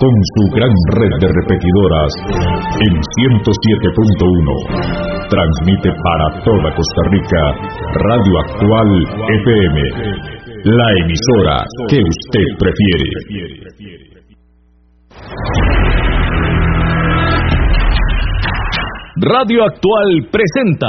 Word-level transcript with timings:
con 0.00 0.16
su 0.32 0.48
gran 0.56 0.72
red 0.96 1.12
de 1.20 1.28
repetidoras 1.28 2.08
en 2.88 2.96
107.1. 2.96 5.28
Transmite 5.28 5.92
para 6.02 6.40
toda 6.42 6.74
Costa 6.74 7.02
Rica 7.12 7.52
Radio 8.08 8.40
Actual 8.40 8.88
FM, 9.44 9.76
la 10.64 10.88
emisora 11.04 11.60
que 11.88 12.00
usted 12.00 12.48
prefiere. 12.58 13.10
Radio 19.16 19.64
Actual 19.64 20.28
presenta 20.32 20.88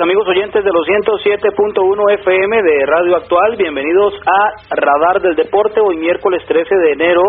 Amigos 0.00 0.26
oyentes 0.28 0.64
de 0.64 0.72
los 0.72 0.86
107.1 0.86 2.14
FM 2.20 2.62
de 2.62 2.86
Radio 2.86 3.16
Actual. 3.16 3.56
Bienvenidos 3.58 4.14
a 4.24 4.74
Radar 4.74 5.20
del 5.20 5.36
Deporte, 5.36 5.78
hoy 5.80 5.98
miércoles 5.98 6.42
13 6.48 6.74
de 6.74 6.92
enero 6.92 7.22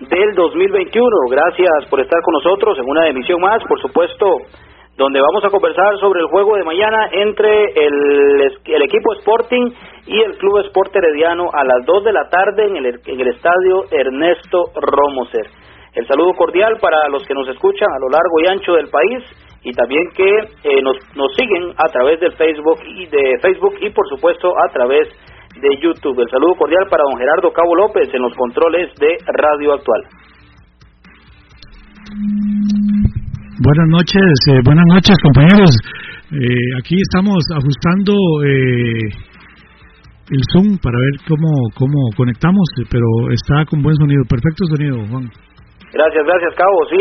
del 0.00 0.34
2021. 0.34 1.06
Gracias 1.30 1.86
por 1.88 2.00
estar 2.00 2.20
con 2.22 2.32
nosotros 2.32 2.76
en 2.78 2.88
una 2.88 3.08
emisión 3.08 3.40
más, 3.40 3.62
por 3.68 3.80
supuesto, 3.80 4.26
donde 4.96 5.20
vamos 5.20 5.44
a 5.44 5.50
conversar 5.50 5.96
sobre 6.00 6.20
el 6.20 6.26
juego 6.26 6.56
de 6.56 6.64
mañana 6.64 7.08
entre 7.12 7.66
el, 7.86 8.58
el 8.64 8.82
equipo 8.82 9.12
Sporting 9.20 9.70
y 10.06 10.20
el 10.20 10.36
Club 10.38 10.58
Sport 10.66 10.96
Herediano 10.96 11.50
a 11.52 11.62
las 11.64 11.86
2 11.86 12.04
de 12.04 12.12
la 12.12 12.28
tarde 12.28 12.66
en 12.66 12.76
el, 12.84 13.00
en 13.06 13.20
el 13.20 13.28
estadio 13.28 13.84
Ernesto 13.92 14.64
Romoser. 14.74 15.46
El 15.94 16.06
saludo 16.08 16.32
cordial 16.34 16.78
para 16.80 17.08
los 17.10 17.24
que 17.26 17.34
nos 17.34 17.48
escuchan 17.48 17.88
a 17.94 18.00
lo 18.00 18.08
largo 18.08 18.40
y 18.42 18.50
ancho 18.50 18.72
del 18.72 18.88
país 18.90 19.24
y 19.64 19.72
también 19.72 20.02
que 20.14 20.28
eh, 20.64 20.82
nos, 20.82 20.96
nos 21.16 21.34
siguen 21.34 21.72
a 21.76 21.88
través 21.92 22.20
del 22.20 22.32
Facebook 22.32 22.78
y 22.86 23.06
de 23.06 23.38
Facebook 23.42 23.74
y 23.80 23.90
por 23.90 24.06
supuesto 24.08 24.52
a 24.56 24.72
través 24.72 25.08
de 25.60 25.68
YouTube. 25.82 26.20
El 26.20 26.30
saludo 26.30 26.54
cordial 26.56 26.86
para 26.88 27.02
don 27.04 27.18
Gerardo 27.18 27.52
Cabo 27.52 27.74
López 27.74 28.08
en 28.12 28.22
los 28.22 28.34
controles 28.34 28.94
de 29.00 29.16
Radio 29.26 29.74
Actual. 29.74 30.02
Buenas 33.60 33.88
noches, 33.90 34.32
eh, 34.52 34.60
buenas 34.64 34.86
noches 34.86 35.16
compañeros. 35.22 35.70
Eh, 36.30 36.78
aquí 36.78 36.94
estamos 36.94 37.42
ajustando 37.52 38.14
el 40.30 40.42
Zoom 40.52 40.76
para 40.78 40.96
ver 40.98 41.14
cómo, 41.26 41.48
cómo 41.74 41.98
conectamos, 42.16 42.68
pero 42.90 43.32
está 43.32 43.64
con 43.64 43.82
buen 43.82 43.96
sonido, 43.96 44.22
perfecto 44.28 44.64
sonido, 44.76 44.96
Juan. 45.08 45.28
Gracias, 45.92 46.24
gracias, 46.24 46.54
Cabo. 46.54 46.84
Sí, 46.90 47.00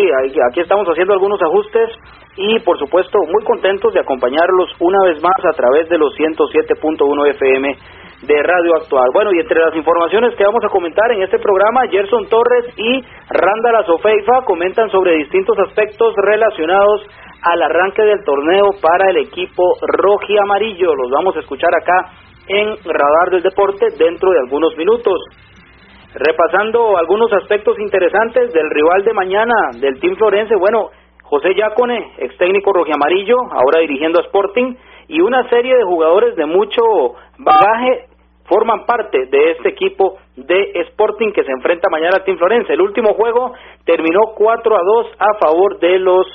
aquí 0.49 0.61
estamos 0.61 0.87
haciendo 0.87 1.13
algunos 1.13 1.39
ajustes 1.41 1.91
y, 2.37 2.59
por 2.59 2.77
supuesto, 2.77 3.17
muy 3.19 3.43
contentos 3.43 3.93
de 3.93 3.99
acompañarlos 3.99 4.69
una 4.79 4.99
vez 5.09 5.21
más 5.21 5.37
a 5.43 5.55
través 5.57 5.89
de 5.89 5.97
los 5.97 6.15
107.1 6.15 7.29
FM 7.31 7.75
de 8.21 8.43
Radio 8.43 8.75
Actual. 8.75 9.09
Bueno, 9.13 9.31
y 9.33 9.39
entre 9.39 9.59
las 9.59 9.75
informaciones 9.75 10.35
que 10.35 10.43
vamos 10.43 10.63
a 10.63 10.69
comentar 10.69 11.11
en 11.11 11.23
este 11.23 11.39
programa, 11.39 11.87
Gerson 11.89 12.27
Torres 12.29 12.65
y 12.77 13.03
Randa 13.29 13.83
Sofeifa 13.85 14.45
comentan 14.45 14.89
sobre 14.89 15.17
distintos 15.17 15.57
aspectos 15.59 16.15
relacionados 16.15 17.01
al 17.41 17.61
arranque 17.61 18.03
del 18.03 18.23
torneo 18.23 18.69
para 18.81 19.09
el 19.09 19.17
equipo 19.17 19.63
rojo 19.81 20.25
y 20.27 20.37
amarillo. 20.37 20.95
Los 20.95 21.11
vamos 21.11 21.35
a 21.37 21.39
escuchar 21.39 21.69
acá 21.75 22.11
en 22.47 22.75
Radar 22.85 23.29
del 23.31 23.43
Deporte 23.43 23.87
dentro 23.97 24.31
de 24.31 24.39
algunos 24.39 24.75
minutos. 24.77 25.19
Repasando 26.13 26.97
algunos 26.97 27.31
aspectos 27.33 27.77
interesantes 27.79 28.51
del 28.53 28.69
rival 28.71 29.03
de 29.03 29.13
mañana 29.13 29.53
del 29.79 29.99
Team 29.99 30.15
Florense, 30.15 30.55
bueno, 30.55 30.89
José 31.29 31.53
Yacone, 31.55 32.13
ex 32.17 32.37
técnico 32.37 32.71
rojiamarillo, 32.73 33.37
ahora 33.51 33.81
dirigiendo 33.81 34.19
a 34.19 34.23
Sporting, 34.23 34.75
y 35.07 35.21
una 35.21 35.47
serie 35.49 35.75
de 35.75 35.83
jugadores 35.83 36.35
de 36.35 36.45
mucho 36.45 36.81
bagaje 37.37 38.07
forman 38.45 38.85
parte 38.85 39.25
de 39.25 39.51
este 39.51 39.69
equipo 39.69 40.17
de 40.35 40.71
Sporting 40.87 41.31
que 41.33 41.43
se 41.43 41.51
enfrenta 41.51 41.89
mañana 41.89 42.17
al 42.17 42.23
Team 42.23 42.37
Florense. 42.37 42.73
El 42.73 42.81
último 42.81 43.13
juego 43.13 43.53
terminó 43.85 44.19
4 44.35 44.75
a 44.75 44.81
2 44.83 45.07
a 45.19 45.37
favor 45.39 45.79
de 45.79 45.99
los 45.99 46.25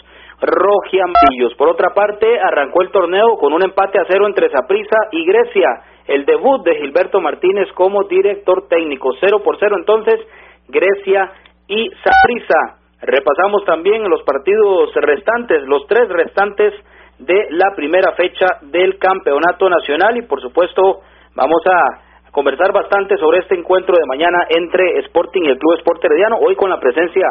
rojiamarillos. 0.41 1.55
Por 1.55 1.69
otra 1.69 1.95
parte, 1.95 2.39
arrancó 2.39 2.83
el 2.83 2.91
torneo 2.91 3.39
con 3.39 3.53
un 3.53 3.63
empate 3.63 3.99
a 3.99 4.05
cero 4.09 4.27
entre 4.27 4.51
Saprissa 4.51 4.97
y 5.13 5.25
Grecia 5.25 5.85
el 6.07 6.25
debut 6.25 6.65
de 6.65 6.77
Gilberto 6.77 7.21
Martínez 7.21 7.71
como 7.75 8.05
director 8.05 8.67
técnico. 8.69 9.13
0 9.21 9.41
por 9.45 9.57
0 9.59 9.77
entonces, 9.79 10.21
Grecia 10.69 11.33
y 11.69 11.89
Saprissa. 12.03 12.82
Repasamos 13.03 13.65
también 13.65 14.09
los 14.09 14.23
partidos 14.23 14.95
restantes, 14.95 15.63
los 15.67 15.87
tres 15.89 16.09
restantes 16.09 16.73
de 17.19 17.49
la 17.51 17.75
primera 17.75 18.13
fecha 18.13 18.47
del 18.63 18.97
campeonato 18.99 19.69
nacional 19.69 20.17
y 20.17 20.23
por 20.23 20.41
supuesto 20.41 21.01
vamos 21.35 21.63
a 21.67 22.31
conversar 22.31 22.73
bastante 22.73 23.17
sobre 23.17 23.41
este 23.41 23.57
encuentro 23.57 23.97
de 23.99 24.07
mañana 24.07 24.47
entre 24.49 25.01
Sporting 25.01 25.43
y 25.43 25.49
el 25.49 25.59
Club 25.59 25.79
Sport 25.79 26.05
Herediano, 26.05 26.37
hoy 26.37 26.55
con 26.55 26.71
la 26.71 26.79
presencia 26.79 27.27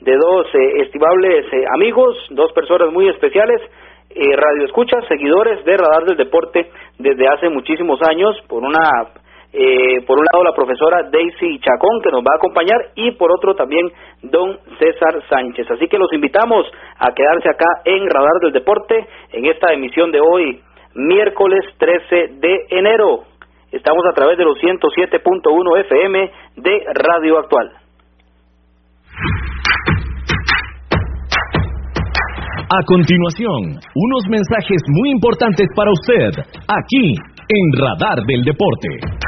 de 0.00 0.14
dos 0.16 0.46
eh, 0.54 0.82
estimables 0.82 1.52
eh, 1.52 1.64
amigos, 1.74 2.16
dos 2.30 2.52
personas 2.52 2.92
muy 2.92 3.08
especiales, 3.08 3.60
eh, 4.10 4.36
radio 4.36 4.64
escuchas, 4.66 5.04
seguidores 5.08 5.64
de 5.64 5.76
Radar 5.76 6.04
del 6.04 6.16
Deporte 6.16 6.70
desde 6.98 7.28
hace 7.28 7.48
muchísimos 7.48 8.00
años, 8.08 8.36
por 8.48 8.62
una 8.62 8.80
eh, 9.52 10.04
por 10.06 10.18
un 10.18 10.26
lado 10.30 10.44
la 10.44 10.54
profesora 10.54 11.08
Daisy 11.10 11.58
Chacón 11.60 12.02
que 12.02 12.10
nos 12.10 12.20
va 12.20 12.34
a 12.34 12.36
acompañar 12.36 12.78
y 12.94 13.12
por 13.12 13.32
otro 13.32 13.54
también 13.54 13.90
don 14.22 14.58
César 14.78 15.22
Sánchez. 15.28 15.70
Así 15.70 15.88
que 15.88 15.98
los 15.98 16.12
invitamos 16.12 16.66
a 16.98 17.12
quedarse 17.14 17.48
acá 17.48 17.66
en 17.84 18.08
Radar 18.08 18.40
del 18.42 18.52
Deporte 18.52 19.06
en 19.32 19.46
esta 19.46 19.72
emisión 19.72 20.10
de 20.12 20.20
hoy, 20.20 20.60
miércoles 20.94 21.64
13 21.78 22.34
de 22.40 22.66
enero. 22.70 23.24
Estamos 23.72 24.04
a 24.10 24.14
través 24.14 24.38
de 24.38 24.44
los 24.44 24.58
107.1 24.58 25.80
FM 25.80 26.30
de 26.56 26.84
Radio 26.94 27.38
Actual. 27.38 27.70
A 32.70 32.84
continuación, 32.84 33.80
unos 33.94 34.28
mensajes 34.28 34.82
muy 34.88 35.10
importantes 35.12 35.66
para 35.74 35.90
usted, 35.90 36.44
aquí 36.68 37.14
en 37.48 37.80
Radar 37.80 38.18
del 38.26 38.42
Deporte. 38.44 39.27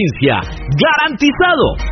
¡Garantizado! 0.77 1.91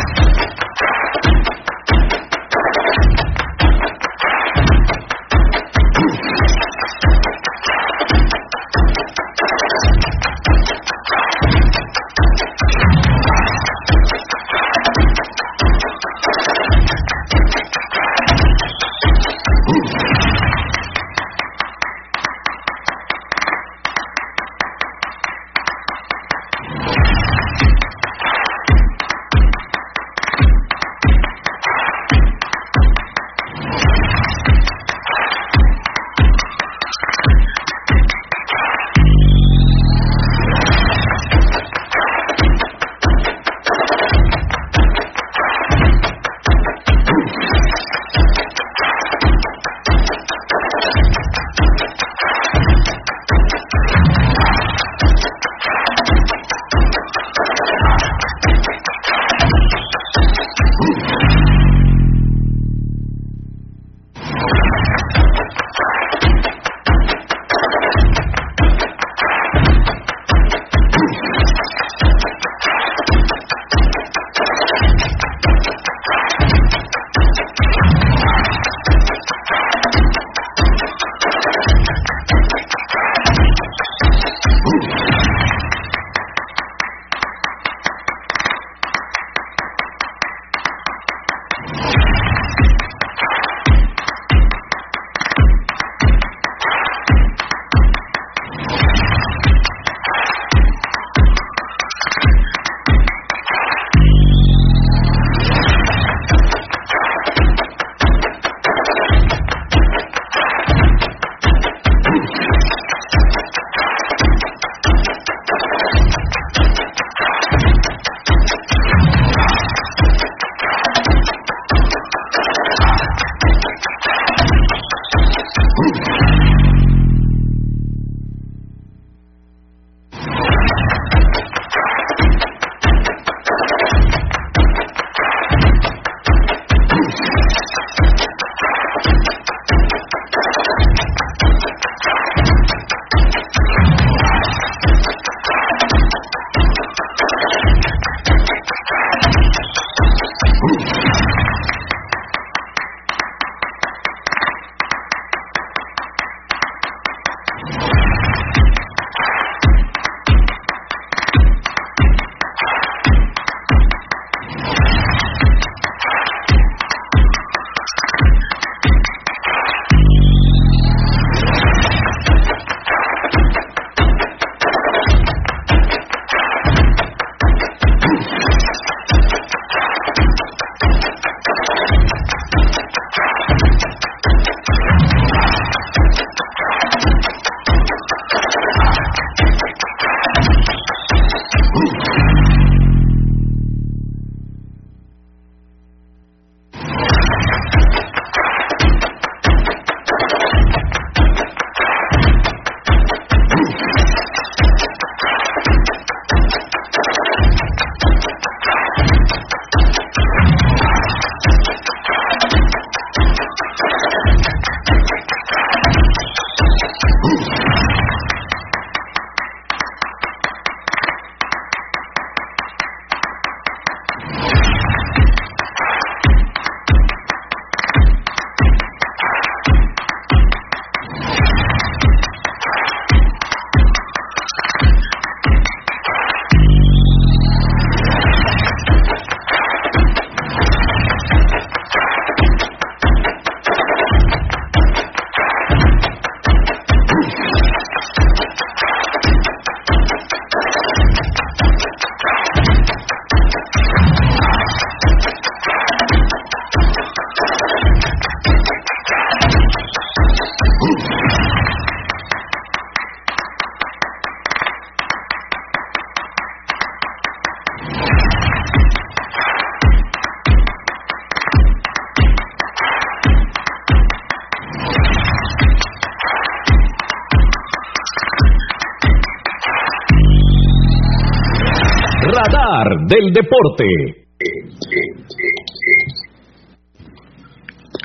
del 283.11 283.33
deporte. 283.35 283.87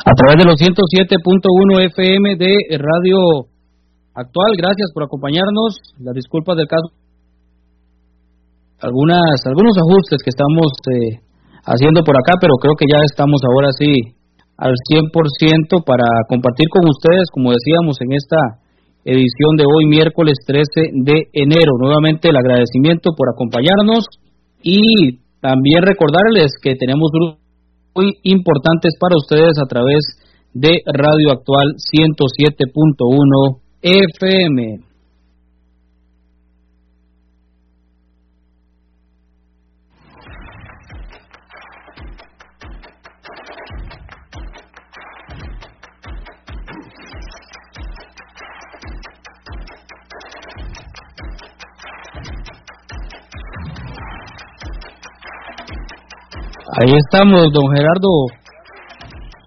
A 0.03 0.13
través 0.19 0.37
de 0.43 0.47
los 0.51 0.59
107.1 0.59 1.87
FM 1.95 2.35
de 2.37 2.53
Radio 2.75 3.47
Actual, 4.15 4.51
gracias 4.59 4.91
por 4.93 5.05
acompañarnos. 5.05 5.79
Las 6.03 6.15
disculpas 6.15 6.57
del 6.57 6.67
caso. 6.67 6.91
Algunas, 8.83 9.39
algunos 9.47 9.79
ajustes 9.79 10.21
que 10.25 10.35
estamos 10.35 10.69
eh, 10.91 11.23
haciendo 11.65 12.03
por 12.03 12.17
acá, 12.19 12.35
pero 12.41 12.59
creo 12.59 12.75
que 12.75 12.91
ya 12.91 13.01
estamos 13.07 13.41
ahora 13.47 13.71
sí 13.79 14.19
al 14.59 14.75
100% 14.75 15.85
para 15.87 16.05
compartir 16.29 16.67
con 16.69 16.83
ustedes, 16.89 17.31
como 17.31 17.53
decíamos 17.53 17.97
en 18.03 18.11
esta 18.17 18.41
edición 19.05 19.55
de 19.57 19.65
hoy, 19.71 19.87
miércoles 19.87 20.35
13 20.47 20.65
de 21.05 21.31
enero. 21.33 21.79
Nuevamente 21.79 22.29
el 22.29 22.37
agradecimiento 22.37 23.15
por 23.15 23.31
acompañarnos 23.31 24.05
y 24.63 25.19
también 25.41 25.83
recordarles 25.83 26.53
que 26.63 26.75
tenemos 26.75 27.11
grupos 27.13 27.41
muy 27.95 28.13
importantes 28.25 28.95
para 29.01 29.17
ustedes 29.17 29.59
a 29.63 29.67
través 29.67 30.05
de 30.53 30.83
Radio 30.87 31.33
Actual 31.33 31.75
107.1 31.77 33.61
FM. 33.83 34.81
Ahí 56.77 56.93
estamos, 56.93 57.49
don 57.57 57.73
Gerardo 57.73 58.29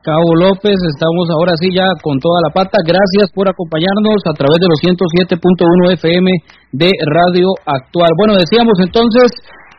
Cabo 0.02 0.34
López, 0.34 0.74
estamos 0.82 1.30
ahora 1.30 1.54
sí 1.62 1.70
ya 1.70 1.86
con 2.02 2.18
toda 2.18 2.42
la 2.42 2.50
pata. 2.50 2.82
Gracias 2.82 3.30
por 3.38 3.46
acompañarnos 3.46 4.18
a 4.26 4.34
través 4.34 4.58
de 4.58 4.66
los 4.66 4.82
107.1 4.82 5.94
FM 5.94 6.26
de 6.74 6.90
Radio 6.90 7.54
Actual. 7.70 8.10
Bueno, 8.18 8.34
decíamos 8.34 8.74
entonces, 8.82 9.30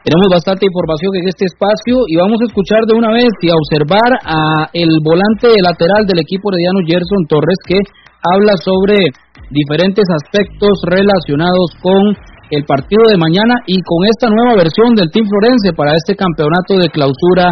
tenemos 0.07 0.31
bastante 0.31 0.63
información 0.63 1.11
en 1.19 1.27
este 1.27 1.51
espacio 1.51 2.07
y 2.07 2.23
vamos 2.23 2.39
a 2.39 2.47
escuchar 2.47 2.87
de 2.87 2.95
una 2.95 3.11
vez 3.11 3.35
y 3.43 3.51
a 3.51 3.59
observar 3.59 4.11
a 4.23 4.71
el 4.71 5.03
volante 5.03 5.51
lateral 5.59 6.07
del 6.07 6.23
equipo 6.23 6.55
herediano 6.55 6.87
Gerson 6.87 7.27
Torres 7.27 7.59
que 7.67 7.83
habla 8.31 8.55
sobre 8.63 9.11
diferentes 9.51 10.07
aspectos 10.07 10.87
relacionados 10.87 11.75
con 11.83 12.15
el 12.51 12.65
partido 12.67 13.03
de 13.07 13.17
mañana 13.17 13.55
y 13.67 13.79
con 13.83 14.03
esta 14.11 14.27
nueva 14.27 14.59
versión 14.59 14.91
del 14.99 15.11
Team 15.15 15.27
Florense 15.31 15.71
para 15.73 15.95
este 15.95 16.19
campeonato 16.19 16.83
de 16.83 16.91
clausura 16.91 17.47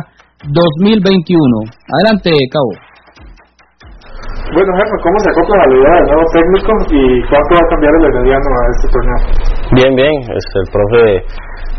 2021. 0.51 1.39
Adelante, 1.87 2.31
Cabo. 2.51 2.73
Bueno, 4.49 4.71
jefe, 4.81 4.95
¿cómo 5.05 5.17
se 5.23 5.29
acopla 5.31 5.61
la 5.61 5.77
idea 5.77 5.95
del 6.03 6.09
nuevo 6.09 6.27
técnico 6.35 6.71
y 6.91 7.03
cuánto 7.31 7.51
va 7.53 7.63
a 7.63 7.71
cambiar 7.71 7.93
el 7.95 8.15
mediano 8.17 8.49
a 8.49 8.63
este 8.75 8.87
torneo? 8.91 9.21
Bien, 9.77 9.93
bien, 9.95 10.15
este, 10.25 10.57
el 10.59 10.69
profe 10.73 11.03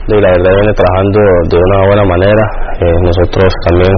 de 0.05 0.15
la 0.21 0.29
verdad 0.38 0.53
viene 0.53 0.73
trabajando 0.77 1.19
de 1.49 1.58
una 1.60 1.79
buena 1.89 2.05
manera. 2.05 2.43
Eh, 2.79 2.97
nosotros 3.03 3.49
también 3.67 3.93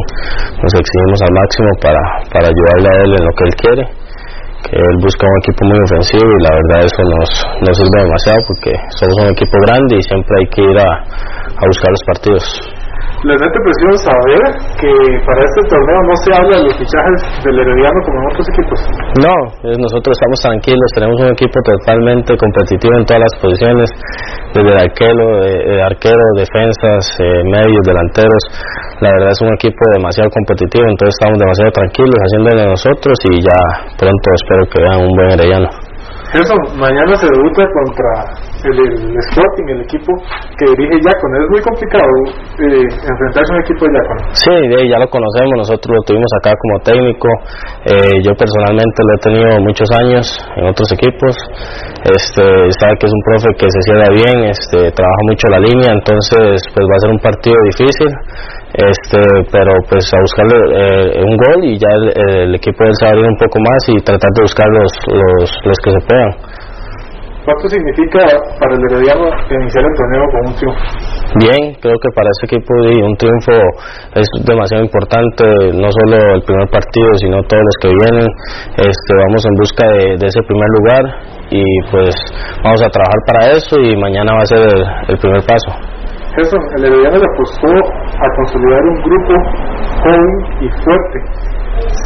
nos 0.65 0.71
exigimos 0.71 1.19
al 1.21 1.33
máximo 1.35 1.69
para, 1.83 2.01
para 2.31 2.45
ayudarle 2.47 2.87
a 2.89 2.97
él 3.05 3.11
en 3.21 3.23
lo 3.27 3.33
que 3.37 3.43
él 3.45 3.55
quiere 3.59 4.00
él 4.69 4.95
busca 5.01 5.25
un 5.25 5.37
equipo 5.43 5.61
muy 5.65 5.79
ofensivo 5.89 6.25
y 6.25 6.43
la 6.43 6.53
verdad 6.53 6.79
eso 6.85 7.01
nos, 7.17 7.31
nos 7.65 7.73
sirve 7.77 7.97
demasiado 8.05 8.39
porque 8.47 8.71
somos 8.95 9.15
un 9.25 9.29
equipo 9.33 9.55
grande 9.65 9.97
y 9.97 10.03
siempre 10.03 10.33
hay 10.39 10.47
que 10.53 10.61
ir 10.61 10.77
a, 10.79 10.89
a 11.01 11.63
buscar 11.65 11.89
los 11.91 12.03
partidos. 12.05 12.45
Les 13.21 13.37
mete 13.37 13.53
presión 13.61 13.93
saber 14.01 14.41
que 14.81 14.89
para 15.21 15.41
este 15.45 15.61
torneo 15.69 15.99
no 16.09 16.15
se 16.25 16.29
habla 16.33 16.57
de 16.57 16.63
los 16.65 16.73
fichajes 16.73 17.19
del 17.45 17.53
Herediano 17.53 17.99
como 18.01 18.17
en 18.17 18.25
otros 18.33 18.47
equipos. 18.49 18.79
No, 19.21 19.35
nosotros 19.77 20.17
estamos 20.17 20.41
tranquilos, 20.41 20.87
tenemos 20.97 21.21
un 21.21 21.29
equipo 21.29 21.53
totalmente 21.61 22.33
competitivo 22.33 22.97
en 22.97 23.05
todas 23.05 23.21
las 23.21 23.33
posiciones, 23.37 23.93
desde 24.57 24.69
el 24.73 24.79
arquero, 24.89 25.25
eh, 25.45 25.85
arquero 25.85 26.23
defensas, 26.33 27.13
eh, 27.21 27.45
medios, 27.45 27.85
delanteros. 27.85 28.41
La 29.05 29.13
verdad 29.13 29.29
es 29.37 29.41
un 29.45 29.53
equipo 29.53 29.81
demasiado 29.93 30.29
competitivo, 30.33 30.89
entonces 30.89 31.13
estamos 31.13 31.37
demasiado 31.37 31.69
tranquilos 31.77 32.17
haciéndolo 32.25 32.57
de 32.57 32.67
nosotros 32.73 33.15
y 33.29 33.37
ya 33.37 33.59
pronto 34.01 34.27
espero 34.33 34.65
que 34.65 34.81
vean 34.81 34.97
un 35.05 35.13
buen 35.13 35.29
Herediano. 35.37 35.90
Eso, 36.31 36.55
mañana 36.79 37.11
se 37.19 37.27
debuta 37.27 37.59
contra 37.75 38.09
el, 38.63 38.77
el, 38.79 39.19
Sporting, 39.31 39.67
el 39.67 39.81
equipo 39.83 40.15
que 40.55 40.65
dirige 40.79 40.95
Yacon. 41.03 41.31
Es 41.35 41.49
muy 41.51 41.59
complicado 41.59 42.07
eh, 42.55 42.87
enfrentarse 42.87 43.51
a 43.51 43.55
un 43.55 43.61
equipo 43.67 43.81
de 43.83 43.91
Yacon. 43.91 44.17
Sí, 44.31 44.55
ya 44.87 44.95
lo 44.95 45.07
conocemos, 45.11 45.67
nosotros 45.67 45.91
lo 45.91 46.03
tuvimos 46.07 46.31
acá 46.39 46.55
como 46.55 46.75
técnico. 46.87 47.27
Eh, 47.83 48.23
yo 48.23 48.31
personalmente 48.31 48.97
lo 49.03 49.11
he 49.11 49.21
tenido 49.27 49.49
muchos 49.59 49.89
años 49.91 50.23
en 50.55 50.71
otros 50.71 50.87
equipos. 50.95 51.35
Este, 52.07 52.43
sabe 52.79 52.95
que 52.95 53.05
es 53.05 53.13
un 53.13 53.23
profe 53.27 53.49
que 53.59 53.67
se 53.67 53.81
cierra 53.91 54.07
bien, 54.15 54.37
este, 54.47 54.87
trabaja 54.95 55.21
mucho 55.27 55.45
la 55.51 55.59
línea, 55.59 55.91
entonces 55.91 56.63
pues 56.71 56.83
va 56.87 56.95
a 56.95 57.03
ser 57.03 57.11
un 57.11 57.19
partido 57.19 57.59
difícil 57.75 58.09
este 58.73 59.19
pero 59.51 59.71
pues 59.89 60.09
a 60.13 60.19
buscarle 60.19 60.55
eh, 60.55 61.23
un 61.23 61.35
gol 61.35 61.63
y 61.63 61.77
ya 61.77 61.89
el, 61.91 62.55
equipo 62.55 62.83
del 62.83 62.93
abrir 63.07 63.25
un 63.25 63.37
poco 63.37 63.59
más 63.59 63.89
y 63.89 63.95
tratar 64.03 64.29
de 64.35 64.41
buscar 64.41 64.67
los, 64.69 64.91
los, 65.07 65.51
los 65.65 65.77
que 65.83 65.91
se 65.91 65.99
puedan 66.07 66.61
¿Cuánto 67.43 67.67
significa 67.69 68.21
para 68.61 68.75
el 68.77 68.81
Herediano 68.85 69.25
iniciar 69.49 69.81
el 69.81 69.95
torneo 69.97 70.25
con 70.29 70.41
un 70.45 70.55
triunfo? 70.61 70.81
Bien, 71.41 71.73
creo 71.81 71.97
que 71.97 72.09
para 72.13 72.29
ese 72.37 72.45
equipo 72.45 72.69
un 73.01 73.15
triunfo 73.17 73.57
es 74.13 74.27
demasiado 74.45 74.83
importante, 74.83 75.43
no 75.73 75.89
solo 75.89 76.37
el 76.37 76.43
primer 76.43 76.69
partido, 76.69 77.09
sino 77.17 77.41
todos 77.49 77.63
los 77.65 77.77
que 77.81 77.89
vienen. 77.89 78.29
Este, 78.77 79.11
vamos 79.25 79.41
en 79.41 79.55
busca 79.57 79.85
de, 79.89 80.21
ese 80.21 80.41
primer 80.45 80.69
lugar 80.77 81.03
y 81.49 81.63
pues 81.89 82.13
vamos 82.63 82.81
a 82.83 82.89
trabajar 82.93 83.19
para 83.25 83.57
eso 83.57 83.79
y 83.81 83.97
mañana 83.97 84.37
va 84.37 84.43
a 84.43 84.45
ser 84.45 84.61
el 85.09 85.17
primer 85.17 85.41
paso. 85.41 85.90
Eso, 86.37 86.55
el 86.77 86.85
Herediano 86.85 87.17
le 87.17 87.27
apostó 87.27 87.67
a 87.67 88.27
consolidar 88.37 88.81
un 88.87 89.01
grupo 89.03 89.33
joven 89.99 90.63
y 90.63 90.67
fuerte, 90.79 91.19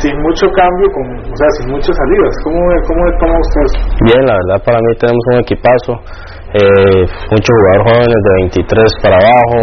sin 0.01 0.17
mucho 0.21 0.47
cambio, 0.57 0.87
con, 0.93 1.05
o 1.31 1.35
sea, 1.37 1.49
sin 1.61 1.69
muchas 1.69 1.95
salidas. 1.95 2.33
¿Cómo, 2.43 2.57
cómo 2.87 3.01
toma 3.19 3.37
usted 3.37 3.61
eso? 3.69 3.79
Bien, 4.01 4.25
la 4.25 4.33
verdad 4.33 4.65
para 4.65 4.79
mí 4.81 4.95
tenemos 4.97 5.23
un 5.31 5.39
equipazo, 5.41 5.93
eh, 6.55 7.03
muchos 7.31 7.51
jugadores 7.51 7.83
jóvenes 7.83 8.19
de 8.23 8.31
23 8.63 9.03
para 9.03 9.15
abajo, 9.19 9.59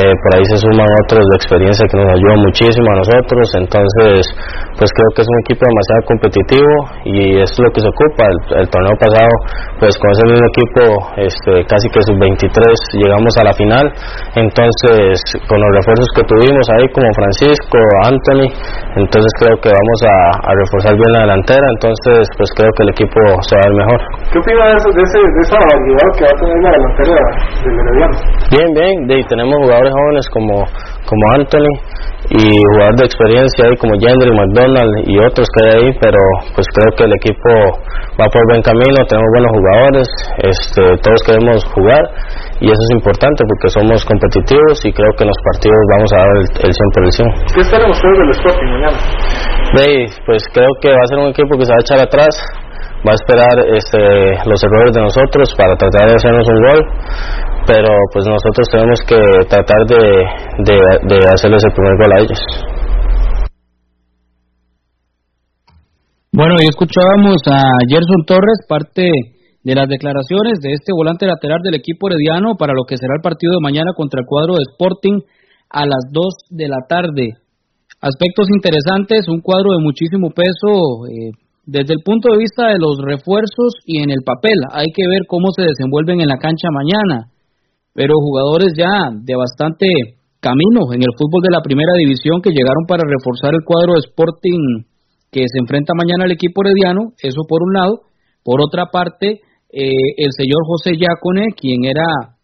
eh, 0.00 0.08
por 0.08 0.30
ahí 0.32 0.44
se 0.48 0.56
suman 0.64 0.88
otros 1.04 1.20
de 1.20 1.36
experiencia 1.36 1.84
que 1.84 2.00
nos 2.00 2.08
ayudan 2.08 2.40
muchísimo 2.40 2.88
a 2.88 2.96
nosotros, 3.04 3.44
entonces 3.60 4.24
pues 4.80 4.88
creo 4.88 5.10
que 5.12 5.20
es 5.20 5.28
un 5.28 5.38
equipo 5.44 5.62
demasiado 5.68 6.00
competitivo 6.08 6.72
y 7.04 7.36
es 7.44 7.52
lo 7.60 7.68
que 7.68 7.84
se 7.84 7.88
ocupa. 7.92 8.24
El, 8.56 8.66
torneo 8.72 8.96
pasado 8.96 9.32
pues 9.76 9.92
con 10.00 10.08
ese 10.16 10.24
mismo 10.32 10.46
equipo 10.48 10.82
este, 11.20 11.52
casi 11.68 11.86
que 11.92 12.00
sub 12.08 12.16
23 12.16 12.48
llegamos 13.04 13.36
a 13.36 13.44
la 13.44 13.52
final, 13.52 13.84
entonces 14.32 15.20
con 15.44 15.60
los 15.60 15.70
refuerzos 15.76 16.08
que 16.16 16.24
tuvimos 16.24 16.64
ahí 16.72 16.88
como 16.96 17.08
Francisco, 17.12 17.76
Anthony, 18.08 18.48
entonces 18.96 19.30
creo 19.36 19.56
que 19.60 19.68
vamos 19.68 20.00
a, 20.08 20.16
reforzar 20.56 20.96
bien 20.96 21.12
la 21.12 21.20
delantera, 21.28 21.66
entonces 21.76 22.24
pues 22.40 22.48
creo 22.56 22.72
que 22.72 22.82
el 22.88 22.90
equipo 22.96 23.20
se 23.44 23.56
va 23.56 23.64
a 23.68 23.72
mejor. 23.76 24.00
¿Qué 24.32 24.38
opina 24.40 24.72
de, 24.72 24.76
ese, 24.80 25.18
de 25.20 25.42
esa 25.44 25.58
variedad 25.60 26.21
va 26.22 26.30
a 26.30 26.38
tener 26.40 26.58
la 26.62 26.70
delantera 26.70 27.14
del 27.62 27.74
Herediano? 27.82 28.16
Bien, 28.50 28.68
bien, 28.74 28.94
de, 29.08 29.24
tenemos 29.28 29.56
jugadores 29.62 29.92
jóvenes 29.92 30.26
como, 30.30 30.54
como 31.06 31.22
Anthony 31.34 31.74
y 32.30 32.42
jugadores 32.72 32.98
de 33.02 33.06
experiencia 33.10 33.60
ahí 33.66 33.76
como 33.76 33.92
Gendry, 33.98 34.30
McDonald 34.30 34.94
y 35.04 35.18
otros 35.18 35.46
que 35.50 35.60
hay 35.66 35.72
ahí, 35.74 35.90
pero 36.00 36.20
pues 36.54 36.66
creo 36.70 36.90
que 36.96 37.04
el 37.04 37.12
equipo 37.18 37.50
va 38.16 38.26
por 38.30 38.42
buen 38.48 38.62
camino, 38.62 38.96
tenemos 39.08 39.28
buenos 39.34 39.52
jugadores, 39.52 40.06
este, 40.38 40.82
todos 41.02 41.20
queremos 41.26 41.64
jugar 41.74 42.02
y 42.62 42.70
eso 42.70 42.78
es 42.78 42.92
importante 42.94 43.42
porque 43.42 43.68
somos 43.74 44.04
competitivos 44.06 44.78
y 44.86 44.92
creo 44.92 45.10
que 45.18 45.24
en 45.24 45.30
los 45.34 45.40
partidos 45.50 45.82
vamos 45.98 46.10
a 46.12 46.16
dar 46.22 46.30
el, 46.30 46.46
el 46.62 46.72
100%. 46.72 47.54
¿Qué 47.54 47.60
esperan 47.60 47.90
ustedes 47.90 48.18
del 48.18 48.30
Sporting 48.30 48.70
mañana? 48.70 48.98
pues 50.26 50.42
creo 50.52 50.70
que 50.80 50.90
va 50.90 51.02
a 51.02 51.06
ser 51.08 51.18
un 51.18 51.28
equipo 51.30 51.58
que 51.58 51.64
se 51.64 51.72
va 51.72 51.78
a 51.80 51.84
echar 51.84 52.00
atrás, 52.00 52.32
va 53.02 53.12
a 53.12 53.18
esperar 53.18 53.56
este, 53.74 53.98
los 54.48 54.62
errores 54.62 54.92
de 54.94 55.02
nosotros 55.02 55.54
para 55.56 55.76
tratar 55.76 56.08
de 56.08 56.14
hacernos 56.14 56.46
un 56.48 56.60
gol 56.62 56.80
pero 57.66 57.90
pues 58.12 58.24
nosotros 58.26 58.66
tenemos 58.70 58.98
que 59.06 59.18
tratar 59.48 59.86
de, 59.86 60.02
de, 61.06 61.16
hacerles 61.30 61.62
el 61.64 61.72
primer 61.72 61.94
gol 61.96 62.12
a 62.12 62.20
ellos. 62.20 62.40
Bueno, 66.32 66.56
y 66.60 66.66
escuchábamos 66.66 67.36
a 67.46 67.60
Gerson 67.88 68.24
Torres, 68.26 68.66
parte 68.66 69.10
de 69.62 69.74
las 69.74 69.88
declaraciones 69.88 70.58
de 70.60 70.72
este 70.72 70.92
volante 70.92 71.26
lateral 71.26 71.60
del 71.62 71.74
equipo 71.74 72.08
herediano 72.08 72.56
para 72.56 72.72
lo 72.72 72.84
que 72.88 72.96
será 72.96 73.14
el 73.14 73.22
partido 73.22 73.52
de 73.54 73.62
mañana 73.62 73.92
contra 73.94 74.20
el 74.20 74.26
cuadro 74.26 74.54
de 74.54 74.64
Sporting 74.72 75.20
a 75.70 75.84
las 75.86 76.10
2 76.10 76.34
de 76.50 76.68
la 76.68 76.80
tarde. 76.88 77.38
Aspectos 78.00 78.48
interesantes, 78.50 79.28
un 79.28 79.40
cuadro 79.40 79.70
de 79.76 79.84
muchísimo 79.84 80.30
peso 80.30 81.06
eh, 81.06 81.30
desde 81.64 81.94
el 81.94 82.02
punto 82.04 82.32
de 82.32 82.38
vista 82.38 82.68
de 82.68 82.78
los 82.78 82.98
refuerzos 82.98 83.78
y 83.86 84.02
en 84.02 84.10
el 84.10 84.22
papel. 84.24 84.58
Hay 84.72 84.90
que 84.94 85.06
ver 85.06 85.22
cómo 85.28 85.48
se 85.54 85.62
desenvuelven 85.62 86.20
en 86.20 86.28
la 86.28 86.38
cancha 86.38 86.68
mañana. 86.70 87.28
pero 87.94 88.14
jugadores 88.24 88.72
ya 88.72 89.12
de 89.12 89.36
bastante 89.36 89.84
camino 90.40 90.88
en 90.96 91.04
el 91.04 91.12
fútbol 91.12 91.44
de 91.44 91.52
la 91.52 91.60
primera 91.60 91.92
división 92.00 92.40
que 92.40 92.50
llegaron 92.50 92.88
para 92.88 93.04
reforzar 93.04 93.52
el 93.52 93.60
cuadro 93.68 93.92
de 93.92 94.08
Sporting 94.08 94.88
que 95.30 95.44
se 95.44 95.60
enfrenta 95.60 95.92
mañana 95.92 96.24
al 96.24 96.32
equipo 96.32 96.64
herediano, 96.64 97.12
eso 97.20 97.44
por 97.48 97.60
un 97.62 97.72
lado. 97.72 98.08
Por 98.44 98.60
otra 98.60 98.88
parte, 98.92 99.40
eh, 99.72 100.08
el 100.16 100.32
señor 100.36 100.60
José 100.68 100.96
Yacone, 100.96 101.52
quien 101.56 101.84
era 101.84 102.36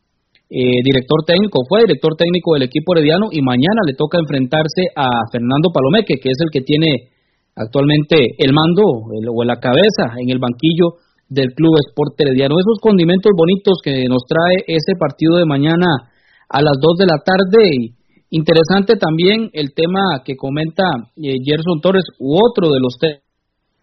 eh, 0.49 0.81
director 0.85 1.21
técnico, 1.27 1.61
fue 1.69 1.85
director 1.85 2.17
técnico 2.17 2.55
del 2.55 2.65
equipo 2.65 2.97
herediano 2.97 3.29
y 3.33 3.41
mañana 3.41 3.85
le 3.85 3.93
toca 3.93 4.17
enfrentarse 4.21 4.89
a 4.97 5.09
Fernando 5.33 5.69
Palomeque, 5.73 6.17
que 6.17 6.31
es 6.33 6.41
el 6.41 6.49
que 6.53 6.61
tiene 6.61 7.13
actualmente 7.59 8.17
el 8.39 8.55
mando 8.55 8.83
o 8.87 9.45
la 9.45 9.59
cabeza 9.59 10.15
en 10.17 10.31
el 10.31 10.39
banquillo 10.39 11.03
del 11.29 11.53
Club 11.55 11.75
Sport 11.91 12.15
Herediano. 12.19 12.57
Esos 12.59 12.79
condimentos 12.81 13.33
bonitos 13.37 13.79
que 13.83 14.07
nos 14.09 14.23
trae 14.27 14.65
ese 14.67 14.95
partido 14.99 15.37
de 15.37 15.45
mañana 15.45 16.15
a 16.49 16.63
las 16.63 16.79
2 16.81 16.99
de 16.99 17.07
la 17.07 17.19
tarde. 17.19 17.99
Interesante 18.31 18.97
también 18.97 19.51
el 19.53 19.75
tema 19.75 20.23
que 20.25 20.37
comenta 20.37 20.85
eh, 21.17 21.37
Gerson 21.45 21.81
Torres 21.83 22.05
u 22.19 22.37
otro 22.37 22.71
de 22.71 22.81
los 22.81 22.97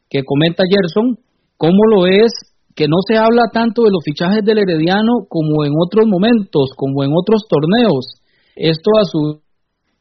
que 0.09 0.23
comenta 0.23 0.63
Gerson, 0.63 1.17
cómo 1.57 1.81
lo 1.91 2.07
es 2.07 2.31
que 2.75 2.87
no 2.87 2.97
se 3.07 3.17
habla 3.17 3.49
tanto 3.53 3.83
de 3.83 3.91
los 3.91 4.03
fichajes 4.03 4.43
del 4.43 4.59
Herediano 4.59 5.25
como 5.29 5.63
en 5.65 5.71
otros 5.79 6.05
momentos, 6.07 6.71
como 6.75 7.03
en 7.03 7.11
otros 7.15 7.47
torneos. 7.49 8.21
Esto 8.55 8.91
a 8.99 9.05
su 9.05 9.44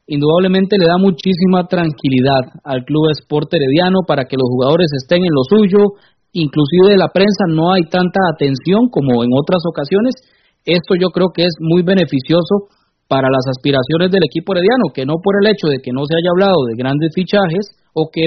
indudablemente 0.06 0.76
le 0.76 0.86
da 0.86 0.98
muchísima 0.98 1.64
tranquilidad 1.66 2.60
al 2.64 2.84
Club 2.84 3.08
Sport 3.24 3.54
Herediano 3.54 4.04
para 4.06 4.24
que 4.24 4.36
los 4.36 4.48
jugadores 4.48 4.92
estén 4.92 5.24
en 5.24 5.32
lo 5.32 5.44
suyo, 5.48 5.96
inclusive 6.32 6.92
de 6.92 7.00
la 7.00 7.08
prensa 7.08 7.48
no 7.48 7.72
hay 7.72 7.88
tanta 7.88 8.20
atención 8.32 8.90
como 8.90 9.24
en 9.24 9.30
otras 9.32 9.64
ocasiones. 9.64 10.14
Esto 10.64 10.96
yo 10.96 11.08
creo 11.08 11.32
que 11.32 11.44
es 11.44 11.56
muy 11.60 11.82
beneficioso 11.82 12.68
para 13.08 13.28
las 13.28 13.44
aspiraciones 13.48 14.10
del 14.10 14.24
equipo 14.24 14.52
herediano, 14.52 14.92
que 14.92 15.04
no 15.04 15.20
por 15.22 15.36
el 15.40 15.48
hecho 15.52 15.68
de 15.68 15.80
que 15.80 15.92
no 15.92 16.04
se 16.04 16.16
haya 16.16 16.32
hablado 16.32 16.64
de 16.68 16.76
grandes 16.76 17.12
fichajes 17.14 17.76
o 17.92 18.08
que 18.12 18.24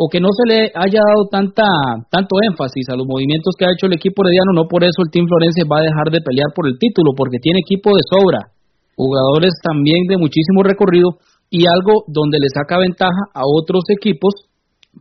o 0.00 0.06
que 0.06 0.22
no 0.22 0.30
se 0.30 0.46
le 0.46 0.58
haya 0.78 1.02
dado 1.02 1.26
tanta 1.26 1.66
tanto 2.08 2.38
énfasis 2.46 2.86
a 2.88 2.96
los 2.96 3.04
movimientos 3.04 3.58
que 3.58 3.66
ha 3.66 3.74
hecho 3.74 3.90
el 3.90 3.98
equipo 3.98 4.22
herediano, 4.22 4.54
no 4.54 4.70
por 4.70 4.86
eso 4.86 5.02
el 5.02 5.10
Team 5.10 5.26
Florense 5.26 5.66
va 5.66 5.82
a 5.82 5.88
dejar 5.90 6.08
de 6.14 6.22
pelear 6.22 6.54
por 6.54 6.70
el 6.70 6.78
título, 6.78 7.12
porque 7.18 7.42
tiene 7.42 7.58
equipo 7.58 7.90
de 7.90 8.06
sobra, 8.06 8.54
jugadores 8.98 9.54
también 9.62 10.10
de 10.10 10.18
muchísimo 10.18 10.64
recorrido 10.64 11.22
y 11.48 11.66
algo 11.66 12.02
donde 12.08 12.38
le 12.40 12.48
saca 12.52 12.78
ventaja 12.78 13.30
a 13.32 13.42
otros 13.46 13.84
equipos, 13.96 14.34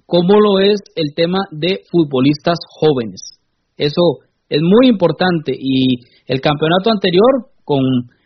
como 0.05 0.39
lo 0.39 0.60
es 0.60 0.79
el 0.95 1.15
tema 1.15 1.39
de 1.51 1.81
futbolistas 1.91 2.60
jóvenes. 2.79 3.41
Eso 3.75 4.21
es 4.49 4.62
muy 4.62 4.88
importante 4.88 5.51
y 5.57 6.05
el 6.27 6.39
campeonato 6.41 6.91
anterior 6.91 7.49
con 7.65 7.81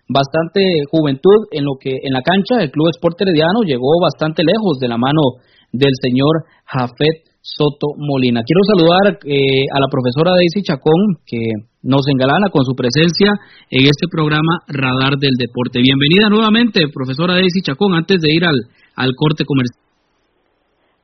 bastante 0.10 0.84
juventud 0.92 1.48
en 1.52 1.64
lo 1.64 1.80
que 1.80 1.92
en 2.04 2.12
la 2.12 2.22
cancha 2.22 2.62
el 2.62 2.70
Club 2.70 2.90
Sport 2.90 3.22
Herediano 3.22 3.64
llegó 3.64 3.96
bastante 4.02 4.44
lejos 4.44 4.78
de 4.80 4.90
la 4.90 4.98
mano 4.98 5.40
del 5.72 5.94
señor 6.04 6.44
Jafet 6.66 7.31
Soto 7.42 7.98
Molina. 7.98 8.46
Quiero 8.46 8.62
saludar 8.62 9.18
eh, 9.26 9.66
a 9.74 9.82
la 9.82 9.90
profesora 9.90 10.38
Daisy 10.38 10.62
Chacón, 10.62 11.18
que 11.26 11.42
nos 11.82 12.06
engalana 12.06 12.54
con 12.54 12.62
su 12.62 12.78
presencia 12.78 13.34
en 13.66 13.90
este 13.90 14.06
programa 14.06 14.62
Radar 14.70 15.18
del 15.18 15.34
Deporte. 15.42 15.82
Bienvenida 15.82 16.30
nuevamente, 16.30 16.86
profesora 16.94 17.34
Daisy 17.34 17.66
Chacón, 17.66 17.98
antes 17.98 18.22
de 18.22 18.30
ir 18.30 18.46
al, 18.46 18.70
al 18.94 19.18
corte 19.18 19.42
comercial. 19.42 19.82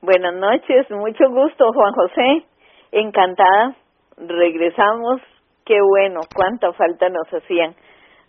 Buenas 0.00 0.38
noches, 0.38 0.86
mucho 0.94 1.26
gusto, 1.26 1.74
Juan 1.74 1.92
José. 1.92 2.46
Encantada. 2.92 3.74
Regresamos. 4.16 5.20
Qué 5.66 5.82
bueno, 5.82 6.20
cuánta 6.34 6.72
falta 6.72 7.10
nos 7.10 7.26
hacían. 7.34 7.74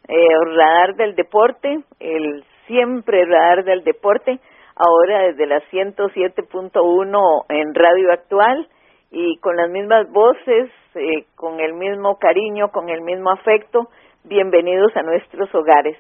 Eh, 0.10 0.15
radar 0.58 0.95
del 0.98 1.13
deporte, 1.15 1.78
el 2.00 2.43
siempre 2.65 3.24
radar 3.26 3.63
del 3.63 3.84
deporte 3.84 4.39
ahora 4.80 5.28
desde 5.28 5.46
la 5.46 5.60
107.1 5.70 7.46
en 7.50 7.76
Radio 7.76 8.12
Actual 8.13 8.68
y 9.12 9.38
con 9.38 9.58
las 9.58 9.70
mismas 9.70 10.08
voces, 10.12 10.72
eh, 10.96 11.28
con 11.36 11.60
el 11.60 11.74
mismo 11.74 12.18
cariño, 12.18 12.70
con 12.72 12.89
el 12.89 13.02
mismo 13.02 13.32
afecto. 13.32 13.89
Bienvenidos 14.24 14.96
a 14.96 15.04
nuestros 15.04 15.54
hogares. 15.54 15.98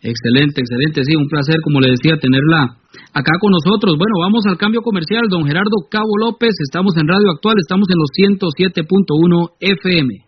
Excelente, 0.00 0.62
excelente, 0.62 1.02
sí, 1.02 1.16
un 1.16 1.26
placer, 1.26 1.56
como 1.64 1.80
le 1.80 1.90
decía, 1.90 2.14
tenerla 2.22 2.78
acá 3.10 3.34
con 3.40 3.50
nosotros. 3.50 3.98
Bueno, 3.98 4.22
vamos 4.22 4.46
al 4.46 4.56
cambio 4.56 4.80
comercial, 4.80 5.26
don 5.28 5.42
Gerardo 5.42 5.74
Cabo 5.90 6.14
López, 6.22 6.54
estamos 6.62 6.94
en 6.96 7.08
Radio 7.08 7.34
Actual, 7.34 7.56
estamos 7.58 7.88
en 7.90 7.98
los 7.98 8.10
107.1 8.14 9.58
FM. 9.58 10.27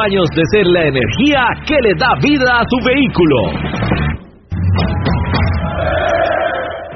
años 0.00 0.26
de 0.36 0.42
ser 0.52 0.66
la 0.66 0.82
energía 0.86 1.42
que 1.66 1.76
le 1.82 1.94
da 1.98 2.14
vida 2.22 2.60
a 2.60 2.64
su 2.68 2.78
vehículo. 2.86 3.36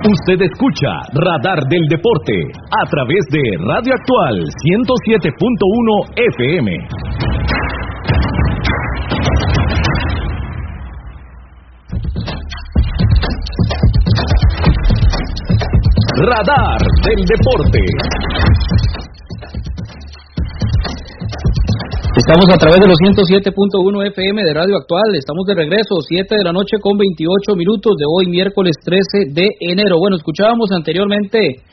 Usted 0.05 0.43
escucha 0.43 0.91
Radar 1.15 1.61
del 1.69 1.87
Deporte 1.89 2.35
a 2.71 2.85
través 2.91 3.25
de 3.31 3.41
Radio 3.67 3.95
Actual 3.95 4.45
107.1 4.65 6.11
FM. 6.17 6.79
Radar 16.17 16.79
del 17.05 17.25
Deporte. 17.25 18.32
Estamos 22.13 22.45
a 22.53 22.61
través 22.61 22.77
de 22.77 22.93
los 22.93 23.01
107.1 23.01 23.57
FM 24.13 24.45
de 24.45 24.53
Radio 24.53 24.77
Actual. 24.77 25.17
Estamos 25.17 25.49
de 25.49 25.57
regreso, 25.57 25.97
7 25.97 26.29
de 26.29 26.45
la 26.45 26.53
noche 26.53 26.77
con 26.77 27.01
28 27.01 27.57
minutos 27.57 27.97
de 27.97 28.05
hoy, 28.05 28.29
miércoles 28.29 28.77
13 28.85 29.33
de 29.33 29.49
enero. 29.65 29.97
Bueno, 29.97 30.21
escuchábamos 30.21 30.69
anteriormente 30.77 31.65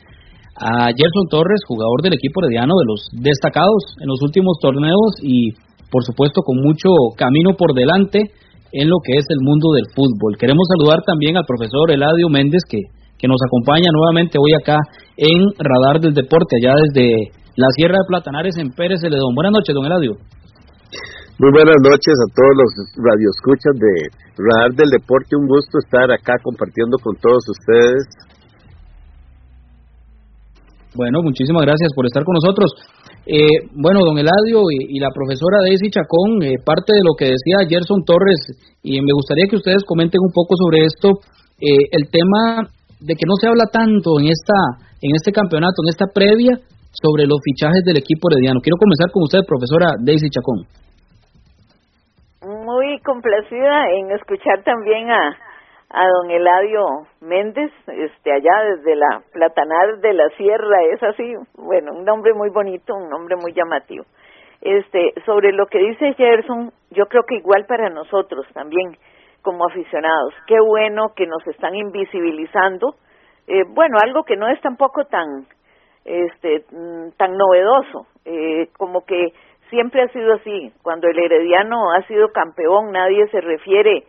a 0.56 0.88
Gerson 0.96 1.28
Torres, 1.28 1.60
jugador 1.68 2.00
del 2.00 2.16
equipo 2.16 2.40
herediano, 2.40 2.72
de 2.72 2.88
los 2.88 3.00
destacados 3.20 4.00
en 4.00 4.08
los 4.08 4.16
últimos 4.24 4.56
torneos 4.64 5.20
y, 5.20 5.52
por 5.92 6.08
supuesto, 6.08 6.40
con 6.40 6.56
mucho 6.64 6.88
camino 7.20 7.52
por 7.52 7.76
delante 7.76 8.32
en 8.72 8.88
lo 8.88 8.96
que 9.04 9.20
es 9.20 9.26
el 9.28 9.44
mundo 9.44 9.76
del 9.76 9.92
fútbol. 9.92 10.40
Queremos 10.40 10.64
saludar 10.72 11.04
también 11.04 11.36
al 11.36 11.44
profesor 11.44 11.92
Eladio 11.92 12.32
Méndez, 12.32 12.64
que, 12.64 12.80
que 13.20 13.28
nos 13.28 13.44
acompaña 13.44 13.92
nuevamente 13.92 14.40
hoy 14.40 14.56
acá 14.56 14.80
en 15.20 15.52
Radar 15.60 16.00
del 16.00 16.16
Deporte, 16.16 16.56
allá 16.56 16.72
desde 16.80 17.28
la 17.60 17.68
Sierra 17.76 18.00
de 18.00 18.08
Platanares 18.08 18.56
en 18.56 18.72
Pérez 18.72 19.04
Celedón. 19.04 19.36
Buenas 19.36 19.52
noches, 19.52 19.76
don 19.76 19.84
Eladio. 19.84 20.16
Muy 21.36 21.52
buenas 21.52 21.76
noches 21.84 22.16
a 22.16 22.28
todos 22.32 22.54
los 22.56 22.70
radioescuchas 22.96 23.74
de 23.76 23.92
Radar 24.40 24.72
del 24.72 24.88
Deporte. 24.88 25.36
Un 25.36 25.44
gusto 25.44 25.76
estar 25.84 26.08
acá 26.08 26.40
compartiendo 26.40 26.96
con 27.04 27.20
todos 27.20 27.44
ustedes. 27.52 28.00
Bueno, 30.96 31.20
muchísimas 31.20 31.68
gracias 31.68 31.92
por 31.92 32.08
estar 32.08 32.24
con 32.24 32.32
nosotros. 32.40 32.72
Eh, 33.28 33.68
bueno, 33.76 34.00
don 34.08 34.16
Eladio 34.16 34.64
y, 34.72 34.96
la 34.96 35.12
profesora 35.12 35.60
Daisy 35.60 35.92
Chacón, 35.92 36.40
eh, 36.40 36.56
parte 36.64 36.96
de 36.96 37.04
lo 37.04 37.12
que 37.12 37.28
decía 37.28 37.68
Gerson 37.68 38.08
Torres, 38.08 38.40
y 38.82 39.04
me 39.04 39.12
gustaría 39.12 39.44
que 39.48 39.60
ustedes 39.60 39.84
comenten 39.84 40.20
un 40.24 40.32
poco 40.32 40.56
sobre 40.56 40.88
esto, 40.88 41.20
eh, 41.60 41.92
el 41.92 42.08
tema 42.08 42.72
de 43.04 43.14
que 43.14 43.28
no 43.28 43.36
se 43.36 43.48
habla 43.48 43.68
tanto 43.68 44.16
en 44.18 44.32
esta 44.32 44.88
en 45.00 45.12
este 45.16 45.32
campeonato, 45.32 45.80
en 45.84 45.88
esta 45.88 46.06
previa, 46.12 46.60
sobre 46.92 47.26
los 47.26 47.38
fichajes 47.42 47.84
del 47.84 47.98
equipo 47.98 48.28
herediano. 48.30 48.60
Quiero 48.60 48.78
comenzar 48.78 49.10
con 49.12 49.22
usted, 49.22 49.46
profesora 49.46 49.94
Daisy 49.98 50.28
Chacón. 50.30 50.66
Muy 52.42 52.98
complacida 53.00 53.90
en 53.90 54.10
escuchar 54.12 54.62
también 54.64 55.10
a, 55.10 55.36
a 55.90 56.08
don 56.08 56.30
Eladio 56.30 57.06
Méndez, 57.20 57.70
este 57.86 58.32
allá 58.32 58.74
desde 58.76 58.96
la 58.96 59.22
Platanar 59.32 60.00
de 60.00 60.14
la 60.14 60.28
Sierra, 60.36 60.82
es 60.92 61.02
así, 61.02 61.34
bueno, 61.56 61.92
un 61.92 62.04
nombre 62.04 62.32
muy 62.34 62.50
bonito, 62.50 62.94
un 62.94 63.10
nombre 63.10 63.36
muy 63.36 63.52
llamativo. 63.52 64.04
Este, 64.62 65.14
sobre 65.24 65.52
lo 65.52 65.66
que 65.66 65.78
dice 65.78 66.14
Gerson, 66.14 66.70
yo 66.90 67.06
creo 67.06 67.22
que 67.26 67.36
igual 67.36 67.64
para 67.66 67.88
nosotros 67.88 68.46
también 68.52 68.96
como 69.42 69.66
aficionados, 69.66 70.34
qué 70.46 70.56
bueno 70.60 71.12
que 71.16 71.26
nos 71.26 71.46
están 71.46 71.74
invisibilizando, 71.74 72.94
eh, 73.46 73.64
bueno, 73.68 73.96
algo 74.02 74.22
que 74.22 74.36
no 74.36 74.48
es 74.48 74.60
tampoco 74.60 75.04
tan 75.06 75.46
este 76.04 76.64
mm, 76.70 77.12
tan 77.16 77.36
novedoso. 77.36 78.06
Eh, 78.24 78.68
como 78.76 79.04
que 79.04 79.32
siempre 79.68 80.02
ha 80.02 80.08
sido 80.08 80.34
así. 80.34 80.72
Cuando 80.82 81.08
el 81.08 81.18
herediano 81.18 81.92
ha 81.92 82.02
sido 82.06 82.28
campeón 82.28 82.92
nadie 82.92 83.26
se 83.28 83.40
refiere. 83.40 84.04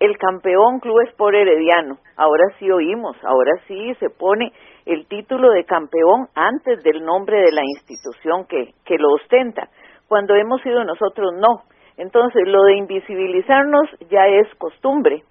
El 0.00 0.18
campeón 0.18 0.80
club 0.80 1.00
es 1.06 1.14
por 1.14 1.34
herediano. 1.34 1.98
Ahora 2.16 2.44
sí 2.58 2.70
oímos 2.70 3.16
ahora 3.24 3.52
sí 3.68 3.94
se 4.00 4.10
pone 4.10 4.52
el 4.84 5.06
título 5.06 5.50
de 5.50 5.64
campeón 5.64 6.26
antes 6.34 6.82
del 6.82 7.04
nombre 7.04 7.40
de 7.40 7.52
la 7.52 7.62
institución 7.62 8.46
que 8.46 8.72
que 8.84 8.98
lo 8.98 9.12
ostenta. 9.12 9.68
Cuando 10.08 10.34
hemos 10.34 10.60
sido 10.62 10.84
nosotros 10.84 11.32
no. 11.34 11.62
Entonces 11.96 12.48
lo 12.48 12.64
de 12.64 12.76
invisibilizarnos 12.76 13.88
ya 14.10 14.26
es 14.26 14.52
costumbre. 14.56 15.22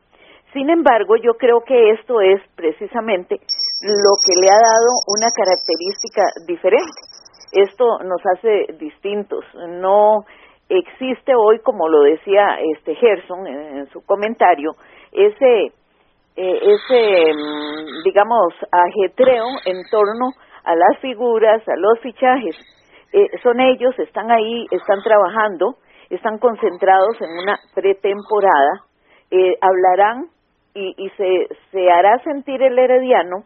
Sin 0.54 0.70
embargo, 0.70 1.16
yo 1.16 1.36
creo 1.36 1.62
que 1.62 1.92
esto 1.92 2.20
es 2.20 2.42
precisamente 2.56 3.40
lo 3.82 4.14
que 4.24 4.40
le 4.40 4.50
ha 4.50 4.60
dado 4.60 4.90
una 5.08 5.30
característica 5.34 6.24
diferente. 6.46 7.02
Esto 7.52 8.00
nos 8.04 8.22
hace 8.26 8.74
distintos. 8.80 9.44
No 9.56 10.24
existe 10.70 11.34
hoy, 11.36 11.60
como 11.60 11.90
lo 11.90 12.02
decía 12.04 12.60
este 12.76 12.96
Gerson 12.96 13.48
en, 13.48 13.88
su 13.88 14.06
comentario, 14.06 14.72
ese 15.12 15.74
eh, 16.38 16.60
ese 16.62 17.34
mm, 17.34 18.04
digamos 18.06 18.54
ajetreo 18.72 19.46
en 19.66 19.84
torno 19.90 20.32
a 20.64 20.76
las 20.76 21.00
figuras, 21.02 21.68
a 21.68 21.76
los 21.76 22.00
fichajes. 22.00 22.56
Eh, 23.12 23.28
son 23.44 23.60
ellos, 23.60 23.98
están 24.00 24.32
ahí, 24.32 24.66
están 24.72 25.02
trabajando, 25.04 25.76
están 26.10 26.38
concentrados 26.38 27.20
en 27.20 27.32
una 27.32 27.58
pretemporada, 27.76 28.86
eh, 29.32 29.56
hablarán 29.60 30.28
y, 30.74 30.94
y 30.98 31.10
se, 31.18 31.48
se 31.72 31.92
hará 31.92 32.20
sentir 32.24 32.62
el 32.62 32.80
herediano 32.80 33.44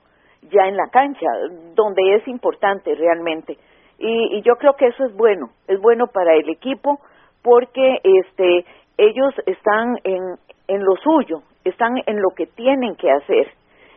ya 0.51 0.67
en 0.67 0.77
la 0.77 0.88
cancha, 0.91 1.27
donde 1.75 2.15
es 2.15 2.27
importante 2.27 2.95
realmente. 2.95 3.58
Y, 3.97 4.38
y 4.38 4.41
yo 4.41 4.55
creo 4.55 4.73
que 4.73 4.88
eso 4.88 5.05
es 5.05 5.15
bueno, 5.15 5.49
es 5.67 5.79
bueno 5.79 6.08
para 6.08 6.34
el 6.36 6.49
equipo 6.49 6.99
porque 7.41 7.99
este 8.03 8.65
ellos 8.97 9.34
están 9.45 9.97
en, 10.03 10.21
en 10.67 10.84
lo 10.84 10.95
suyo, 10.97 11.41
están 11.63 11.95
en 12.05 12.21
lo 12.21 12.29
que 12.36 12.47
tienen 12.47 12.95
que 12.95 13.12
hacer, 13.12 13.47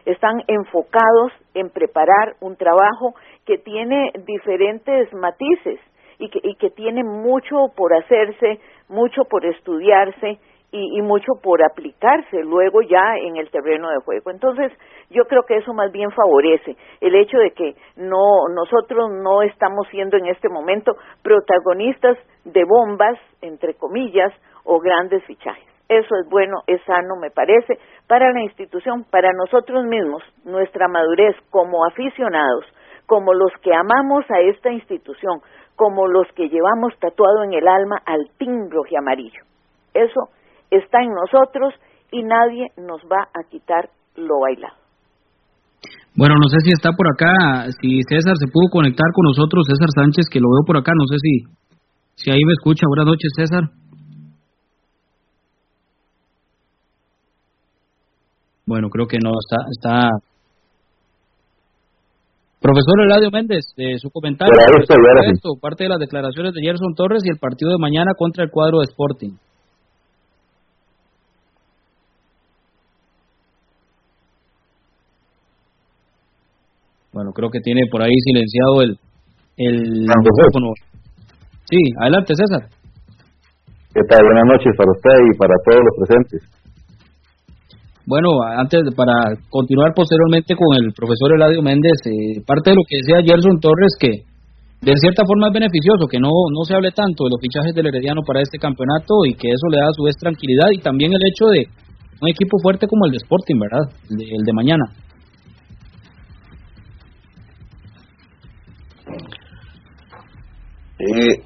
están 0.05 0.43
enfocados 0.47 1.33
en 1.55 1.71
preparar 1.71 2.35
un 2.41 2.57
trabajo 2.57 3.15
que 3.47 3.59
tiene 3.59 4.11
diferentes 4.27 5.13
matices 5.13 5.81
y 6.19 6.29
que, 6.31 6.41
y 6.43 6.57
que 6.57 6.71
tiene 6.71 7.05
mucho 7.05 7.69
por 7.77 7.95
hacerse, 7.95 8.59
mucho 8.89 9.25
por 9.25 9.45
estudiarse 9.45 10.39
y, 10.71 10.99
y, 10.99 11.03
mucho 11.03 11.33
por 11.43 11.65
aplicarse 11.65 12.43
luego 12.43 12.83
ya 12.83 13.17
en 13.17 13.37
el 13.37 13.51
terreno 13.51 13.89
de 13.91 13.99
juego. 14.05 14.31
Entonces, 14.31 14.71
yo 15.11 15.25
creo 15.25 15.43
que 15.45 15.57
eso 15.57 15.73
más 15.73 15.91
bien 15.91 16.11
favorece 16.11 16.77
el 17.01 17.15
hecho 17.15 17.39
de 17.39 17.53
que 17.53 17.75
no 17.97 18.49
nosotros 18.55 19.11
no 19.23 19.43
estamos 19.43 19.89
siendo 19.91 20.19
en 20.19 20.27
este 20.27 20.49
momento 20.49 20.93
protagonistas 21.23 22.19
de 22.45 22.65
bombas, 22.65 23.19
entre 23.41 23.75
comillas, 23.75 24.33
o 24.65 24.79
grandes 24.79 25.25
fichajes. 25.25 25.65
Eso 25.89 26.17
es 26.17 26.29
bueno, 26.29 26.59
es 26.67 26.83
sano, 26.85 27.17
me 27.17 27.31
parece, 27.31 27.79
para 28.07 28.31
la 28.31 28.43
institución, 28.43 29.05
para 29.11 29.33
nosotros 29.33 29.87
mismos, 29.87 30.23
nuestra 30.45 30.87
madurez 30.87 31.35
como 31.49 31.87
aficionados, 31.87 32.67
como 33.07 33.33
los 33.33 33.51
que 33.63 33.73
amamos 33.75 34.31
a 34.31 34.41
esta 34.41 34.71
institución, 34.71 35.41
como 35.77 36.07
los 36.07 36.31
que 36.33 36.51
llevamos 36.51 36.93
tatuado 36.99 37.43
en 37.45 37.55
el 37.55 37.67
alma 37.67 37.97
al 38.05 38.29
timbre 38.37 38.81
y 38.91 38.97
amarillo. 38.97 39.43
Eso 39.95 40.29
está 40.71 41.03
en 41.03 41.11
nosotros 41.11 41.75
y 42.11 42.23
nadie 42.23 42.69
nos 42.77 43.01
va 43.03 43.29
a 43.35 43.49
quitar 43.49 43.91
lo 44.17 44.41
bailado. 44.41 44.77
Bueno, 46.17 46.35
no 46.35 46.49
sé 46.49 46.59
si 46.65 46.73
está 46.73 46.91
por 46.93 47.07
acá, 47.07 47.71
si 47.81 48.01
César 48.09 48.35
se 48.37 48.51
pudo 48.51 48.69
conectar 48.73 49.07
con 49.15 49.25
nosotros, 49.25 49.67
César 49.67 49.89
Sánchez, 49.95 50.27
que 50.31 50.41
lo 50.41 50.49
veo 50.51 50.67
por 50.67 50.77
acá, 50.77 50.93
no 50.97 51.07
sé 51.07 51.17
si, 51.23 51.33
si 52.17 52.31
ahí 52.31 52.45
me 52.45 52.53
escucha. 52.53 52.87
Buenas 52.89 53.07
noches, 53.07 53.31
César. 53.37 53.71
Bueno, 58.67 58.89
creo 58.91 59.07
que 59.07 59.19
no, 59.23 59.31
está, 59.39 59.65
está 59.71 60.11
Profesor 62.61 63.01
Eladio 63.01 63.31
Méndez, 63.31 63.65
su 64.03 64.11
comentario 64.11 64.53
parte 65.63 65.85
de 65.85 65.91
las 65.91 66.01
declaraciones 66.01 66.53
de 66.53 66.61
Gerson 66.61 66.95
Torres 66.97 67.23
y 67.25 67.31
el 67.31 67.39
partido 67.39 67.71
de 67.71 67.79
mañana 67.79 68.13
contra 68.19 68.43
el 68.43 68.51
cuadro 68.51 68.81
de 68.81 68.87
Sporting. 68.91 69.37
Bueno, 77.19 77.35
creo 77.35 77.51
que 77.51 77.59
tiene 77.59 77.83
por 77.91 77.99
ahí 77.99 78.15
silenciado 78.31 78.87
el, 78.87 78.95
el 79.59 80.07
micrófono. 80.07 80.71
Sí, 81.67 81.83
adelante 81.99 82.31
César. 82.31 82.71
¿Qué 83.91 84.07
tal? 84.07 84.23
Buenas 84.23 84.47
noches 84.47 84.71
para 84.79 84.87
usted 84.95 85.19
y 85.27 85.35
para 85.35 85.55
todos 85.67 85.83
los 85.83 85.95
presentes. 85.99 86.41
Bueno, 88.07 88.39
antes 88.55 88.87
para 88.95 89.35
continuar 89.51 89.99
posteriormente 89.99 90.55
con 90.55 90.79
el 90.79 90.95
profesor 90.95 91.35
Eladio 91.35 91.59
Méndez, 91.59 91.99
eh, 92.07 92.39
parte 92.47 92.71
de 92.71 92.79
lo 92.79 92.87
que 92.87 93.03
decía 93.03 93.27
Gerson 93.27 93.59
Torres 93.59 93.99
que 93.99 94.23
de 94.79 94.95
cierta 95.03 95.27
forma 95.27 95.51
es 95.51 95.59
beneficioso 95.59 96.07
que 96.07 96.23
no, 96.23 96.31
no 96.31 96.63
se 96.63 96.79
hable 96.79 96.95
tanto 96.95 97.27
de 97.27 97.35
los 97.35 97.43
fichajes 97.43 97.75
del 97.75 97.91
Herediano 97.91 98.23
para 98.23 98.47
este 98.47 98.63
campeonato 98.63 99.27
y 99.27 99.35
que 99.35 99.51
eso 99.51 99.67
le 99.75 99.83
da 99.83 99.91
a 99.91 99.99
su 99.99 100.07
vez 100.07 100.15
tranquilidad 100.15 100.71
y 100.71 100.79
también 100.79 101.11
el 101.11 101.27
hecho 101.27 101.51
de 101.51 101.67
un 102.23 102.31
equipo 102.31 102.63
fuerte 102.63 102.87
como 102.87 103.07
el 103.07 103.11
de 103.11 103.19
Sporting, 103.19 103.59
¿verdad? 103.59 103.91
El 104.07 104.47
de, 104.47 104.53
mañana. 104.55 104.87
Eh, 110.99 111.43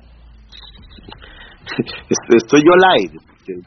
estoy 2.36 2.60
yo 2.60 2.74
live. 2.74 3.18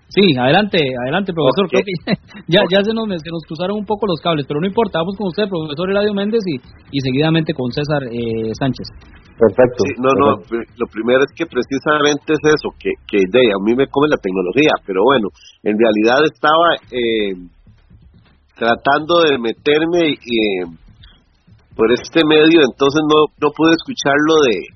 Sí, 0.07 0.37
adelante, 0.39 0.79
adelante, 1.03 1.33
profesor. 1.33 1.67
Creo 1.69 1.83
que 1.83 2.15
ya, 2.47 2.61
ya 2.71 2.79
se, 2.83 2.93
nos, 2.93 3.07
se 3.09 3.29
nos 3.29 3.43
cruzaron 3.45 3.77
un 3.77 3.85
poco 3.85 4.07
los 4.07 4.21
cables, 4.21 4.45
pero 4.47 4.61
no 4.61 4.67
importa, 4.67 4.99
vamos 4.99 5.15
con 5.17 5.27
usted, 5.27 5.49
profesor 5.49 5.89
Eladio 5.91 6.13
Méndez, 6.13 6.41
y, 6.47 6.55
y 6.91 6.99
seguidamente 7.01 7.53
con 7.53 7.71
César 7.71 8.03
eh, 8.07 8.55
Sánchez. 8.57 8.87
Perfecto. 9.35 9.83
no, 9.99 10.15
no, 10.15 10.39
lo 10.39 10.87
primero 10.87 11.19
es 11.19 11.31
que 11.35 11.45
precisamente 11.45 12.39
es 12.39 12.43
eso, 12.55 12.71
que, 12.79 12.91
que 13.05 13.19
de, 13.27 13.51
a 13.51 13.59
mí 13.59 13.75
me 13.75 13.87
come 13.87 14.07
la 14.07 14.15
tecnología, 14.15 14.71
pero 14.87 15.03
bueno, 15.03 15.27
en 15.63 15.75
realidad 15.75 16.23
estaba 16.23 16.79
eh, 16.87 17.35
tratando 18.55 19.27
de 19.27 19.37
meterme 19.37 20.15
eh, 20.15 20.63
por 21.75 21.91
este 21.91 22.23
medio, 22.23 22.63
entonces 22.63 23.03
no, 23.03 23.27
no 23.43 23.51
pude 23.51 23.75
escuchar 23.75 24.15
lo 24.23 24.35
de 24.47 24.74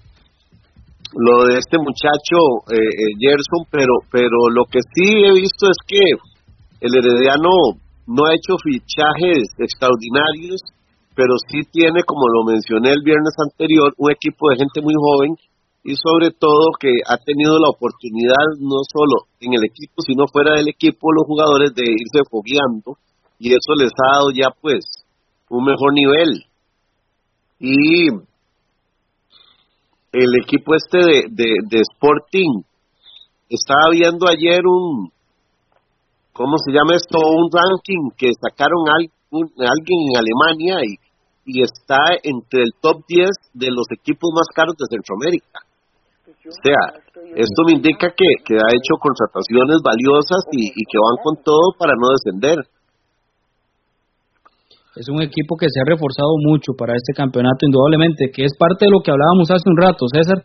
lo 1.13 1.45
de 1.45 1.57
este 1.57 1.77
muchacho 1.77 2.37
eh, 2.69 2.77
eh, 2.77 3.17
Gerson, 3.19 3.65
pero 3.71 3.93
pero 4.11 4.49
lo 4.53 4.65
que 4.65 4.79
sí 4.93 5.25
he 5.25 5.33
visto 5.33 5.67
es 5.69 5.77
que 5.87 6.03
el 6.81 6.95
Herediano 6.95 7.49
no 8.07 8.25
ha 8.25 8.35
hecho 8.35 8.57
fichajes 8.61 9.49
extraordinarios 9.57 10.61
pero 11.19 11.35
sí 11.51 11.67
tiene, 11.69 11.99
como 12.07 12.31
lo 12.31 12.45
mencioné 12.47 12.95
el 12.95 13.03
viernes 13.03 13.35
anterior, 13.43 13.91
un 13.97 14.09
equipo 14.09 14.49
de 14.49 14.55
gente 14.63 14.79
muy 14.79 14.95
joven 14.95 15.35
y 15.83 15.91
sobre 15.99 16.31
todo 16.31 16.71
que 16.79 16.95
ha 17.03 17.17
tenido 17.17 17.59
la 17.59 17.75
oportunidad 17.75 18.55
no 18.59 18.79
solo 18.87 19.27
en 19.41 19.51
el 19.51 19.67
equipo, 19.67 19.99
sino 19.99 20.31
fuera 20.31 20.55
del 20.55 20.69
equipo, 20.69 21.11
los 21.11 21.27
jugadores 21.27 21.75
de 21.75 21.83
irse 21.83 22.23
fogueando 22.31 22.95
y 23.37 23.51
eso 23.51 23.75
les 23.75 23.91
ha 23.91 24.15
dado 24.15 24.31
ya 24.31 24.47
pues 24.61 24.79
un 25.49 25.65
mejor 25.65 25.91
nivel. 25.91 26.45
Y 27.59 28.07
el 30.11 30.29
equipo 30.43 30.75
este 30.75 30.97
de, 30.97 31.53
de, 31.69 31.81
Sporting 31.93 32.63
estaba 33.49 33.91
viendo 33.91 34.27
ayer 34.27 34.61
un, 34.65 35.11
¿cómo 36.33 36.57
se 36.57 36.71
llama 36.71 36.95
esto? 36.95 37.17
Un 37.19 37.49
ranking 37.51 38.09
que 38.17 38.31
sacaron 38.41 38.89
a 38.89 38.93
alguien 38.99 39.99
en 40.09 40.17
Alemania 40.17 40.85
y 40.85 41.09
y 41.49 41.63
está 41.63 41.97
entre 42.21 42.61
el 42.61 42.71
top 42.79 43.01
10 43.07 43.25
de 43.53 43.73
los 43.73 43.89
equipos 43.89 44.29
más 44.33 44.45
caros 44.53 44.77
de 44.77 44.85
Centroamérica. 44.85 45.65
O 46.45 46.55
sea, 46.61 46.81
esto 47.35 47.59
me 47.65 47.73
indica 47.73 48.13
que, 48.13 48.29
que 48.45 48.55
ha 48.55 48.69
hecho 48.69 49.01
contrataciones 49.01 49.81
valiosas 49.83 50.45
y, 50.53 50.69
que 50.69 50.97
van 51.01 51.17
con 51.25 51.43
todo 51.43 51.73
para 51.77 51.93
no 51.97 52.13
descender. 52.13 52.57
Es 54.99 55.07
un 55.07 55.23
equipo 55.23 55.55
que 55.55 55.71
se 55.71 55.79
ha 55.79 55.87
reforzado 55.87 56.35
mucho 56.43 56.75
para 56.75 56.91
este 56.91 57.15
campeonato, 57.15 57.63
indudablemente, 57.63 58.35
que 58.35 58.43
es 58.43 58.51
parte 58.59 58.83
de 58.83 58.91
lo 58.91 58.99
que 58.99 59.15
hablábamos 59.15 59.47
hace 59.47 59.63
un 59.71 59.79
rato, 59.79 60.03
César, 60.11 60.43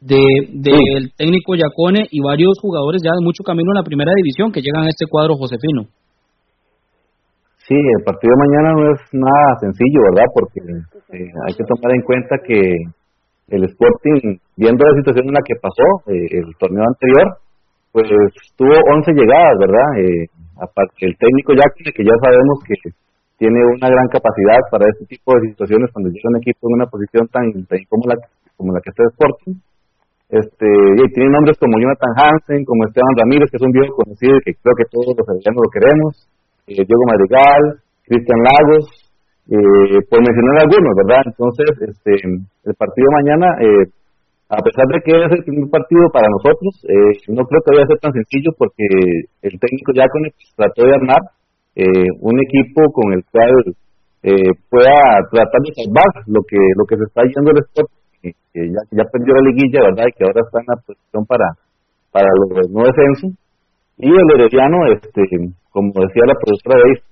del 0.00 0.64
de, 0.64 1.12
técnico 1.12 1.52
Yacone 1.52 2.08
y 2.08 2.24
varios 2.24 2.56
jugadores 2.56 3.04
ya 3.04 3.12
de 3.12 3.20
mucho 3.20 3.44
camino 3.44 3.68
en 3.76 3.84
la 3.84 3.84
primera 3.84 4.16
división 4.16 4.48
que 4.48 4.64
llegan 4.64 4.88
a 4.88 4.92
este 4.96 5.04
cuadro 5.04 5.36
Josefino. 5.36 5.92
Sí, 7.68 7.76
el 7.76 8.00
partido 8.00 8.32
de 8.32 8.44
mañana 8.48 8.68
no 8.80 8.84
es 8.96 9.00
nada 9.12 9.60
sencillo, 9.60 10.00
¿verdad? 10.08 10.28
Porque 10.40 10.58
eh, 11.12 11.28
hay 11.44 11.52
que 11.52 11.68
tomar 11.68 11.92
en 11.92 12.02
cuenta 12.08 12.40
que 12.40 12.56
el 13.52 13.62
Sporting, 13.76 14.40
viendo 14.56 14.88
la 14.88 14.96
situación 15.04 15.28
en 15.28 15.36
la 15.36 15.44
que 15.44 15.60
pasó 15.60 15.86
eh, 16.08 16.40
el 16.40 16.48
torneo 16.56 16.88
anterior, 16.88 17.44
pues 17.92 18.08
tuvo 18.56 18.72
11 18.72 19.12
llegadas, 19.12 19.56
¿verdad? 19.60 19.88
Eh, 20.00 20.32
aparte 20.56 20.96
el 21.04 21.12
técnico 21.20 21.52
ya 21.52 21.68
que 21.76 22.00
ya 22.00 22.16
sabemos 22.24 22.56
que 22.64 23.01
tiene 23.42 23.58
una 23.74 23.90
gran 23.90 24.06
capacidad 24.06 24.62
para 24.70 24.86
este 24.86 25.02
tipo 25.10 25.34
de 25.34 25.50
situaciones 25.50 25.90
cuando 25.90 26.14
llega 26.14 26.30
un 26.30 26.38
equipo 26.38 26.70
en 26.70 26.78
una 26.78 26.86
posición 26.86 27.26
tan, 27.26 27.50
como 27.90 28.06
la 28.06 28.14
como 28.54 28.70
la 28.70 28.78
que 28.78 28.94
está 28.94 29.02
Sporting. 29.10 29.58
Este, 30.30 30.68
y 30.70 31.04
tiene 31.10 31.34
nombres 31.34 31.58
como 31.58 31.74
Jonathan 31.74 32.14
Hansen, 32.14 32.62
como 32.62 32.86
Esteban 32.86 33.18
Ramírez, 33.18 33.50
que 33.50 33.58
es 33.58 33.66
un 33.66 33.74
viejo 33.74 33.98
conocido 33.98 34.38
y 34.38 34.42
que 34.46 34.54
creo 34.62 34.78
que 34.78 34.86
todos 34.94 35.10
los 35.18 35.26
heredianos 35.26 35.58
lo 35.58 35.74
queremos 35.74 36.10
eh, 36.70 36.86
Diego 36.86 37.04
Madrigal, 37.10 37.82
Cristian 38.06 38.40
Lagos, 38.46 38.86
eh, 39.50 39.98
por 40.06 40.22
mencionar 40.22 40.62
algunos, 40.62 40.92
¿verdad? 41.02 41.22
Entonces, 41.26 41.70
este, 41.82 42.12
el 42.22 42.74
partido 42.78 43.08
mañana, 43.10 43.58
eh, 43.58 43.90
a 44.54 44.62
pesar 44.62 44.86
de 44.86 45.02
que 45.02 45.12
es 45.18 45.32
el 45.34 45.42
primer 45.42 45.66
partido 45.66 46.06
para 46.14 46.30
nosotros, 46.30 46.78
eh, 46.86 47.26
no 47.34 47.42
creo 47.42 47.60
que 47.66 47.74
vaya 47.74 47.84
a 47.84 47.92
ser 47.92 47.98
tan 47.98 48.14
sencillo 48.14 48.54
porque 48.54 48.86
el 49.42 49.54
técnico 49.58 49.90
Yacone 49.98 50.30
trató 50.54 50.86
de 50.86 50.94
armar 50.94 51.41
eh, 51.76 52.08
un 52.20 52.36
equipo 52.40 52.92
con 52.92 53.12
el 53.12 53.24
cual 53.30 53.52
eh, 54.22 54.52
pueda 54.70 54.96
tratar 55.30 55.60
de 55.64 55.72
salvar 55.82 56.12
lo 56.26 56.42
que 56.46 56.60
lo 56.76 56.84
que 56.84 56.96
se 56.96 57.04
está 57.04 57.22
yendo 57.24 57.50
el 57.50 57.64
sport, 57.64 57.90
que 58.22 58.32
ya, 58.92 59.04
perdió 59.10 59.34
la 59.34 59.48
liguilla, 59.50 59.80
¿verdad? 59.90 60.06
Y 60.08 60.12
que 60.12 60.24
ahora 60.24 60.42
está 60.44 60.60
en 60.60 60.68
la 60.68 60.78
posición 60.84 61.26
para, 61.26 61.48
para 62.12 62.28
los 62.38 62.70
no 62.70 62.84
descenso. 62.84 63.34
Y 63.98 64.08
el 64.08 64.28
Herediano, 64.34 64.86
este, 64.92 65.22
como 65.70 65.92
decía 65.94 66.22
la 66.26 66.38
profesora 66.38 66.78
de 66.82 67.02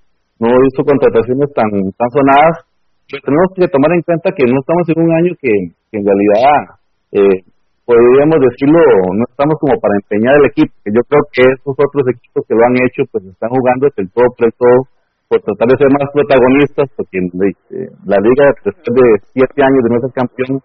no 0.40 0.48
hizo 0.48 0.80
contrataciones 0.84 1.52
tan, 1.52 1.68
tan 1.70 2.08
sonadas, 2.08 2.64
pero 3.10 3.20
tenemos 3.26 3.48
que 3.54 3.68
tomar 3.68 3.92
en 3.92 4.02
cuenta 4.02 4.32
que 4.32 4.44
no 4.48 4.56
estamos 4.56 4.88
en 4.88 4.98
un 5.04 5.12
año 5.12 5.32
que, 5.36 5.52
en 5.92 6.02
realidad, 6.06 6.80
eh, 7.12 7.44
podríamos 7.90 8.38
decirlo, 8.38 8.78
no 9.18 9.24
estamos 9.26 9.58
como 9.58 9.74
para 9.82 9.98
empeñar 9.98 10.38
el 10.38 10.46
equipo, 10.46 10.70
que 10.86 10.94
yo 10.94 11.02
creo 11.10 11.26
que 11.34 11.42
esos 11.42 11.74
otros 11.74 12.06
equipos 12.06 12.46
que 12.46 12.54
lo 12.54 12.62
han 12.62 12.78
hecho, 12.86 13.02
pues 13.10 13.26
están 13.26 13.50
jugando 13.50 13.90
el 13.90 14.06
todo 14.14 14.30
el 14.30 14.54
todo, 14.54 14.78
por 15.26 15.42
tratar 15.42 15.66
de 15.66 15.74
ser 15.74 15.90
más 15.90 16.06
protagonistas, 16.14 16.86
porque 16.94 17.18
eh, 17.18 17.90
la 18.06 18.18
liga 18.22 18.46
después 18.62 18.78
de 18.78 19.06
siete 19.34 19.58
años 19.66 19.82
de 19.82 19.90
no 19.90 19.98
ser 20.06 20.12
campeón, 20.14 20.62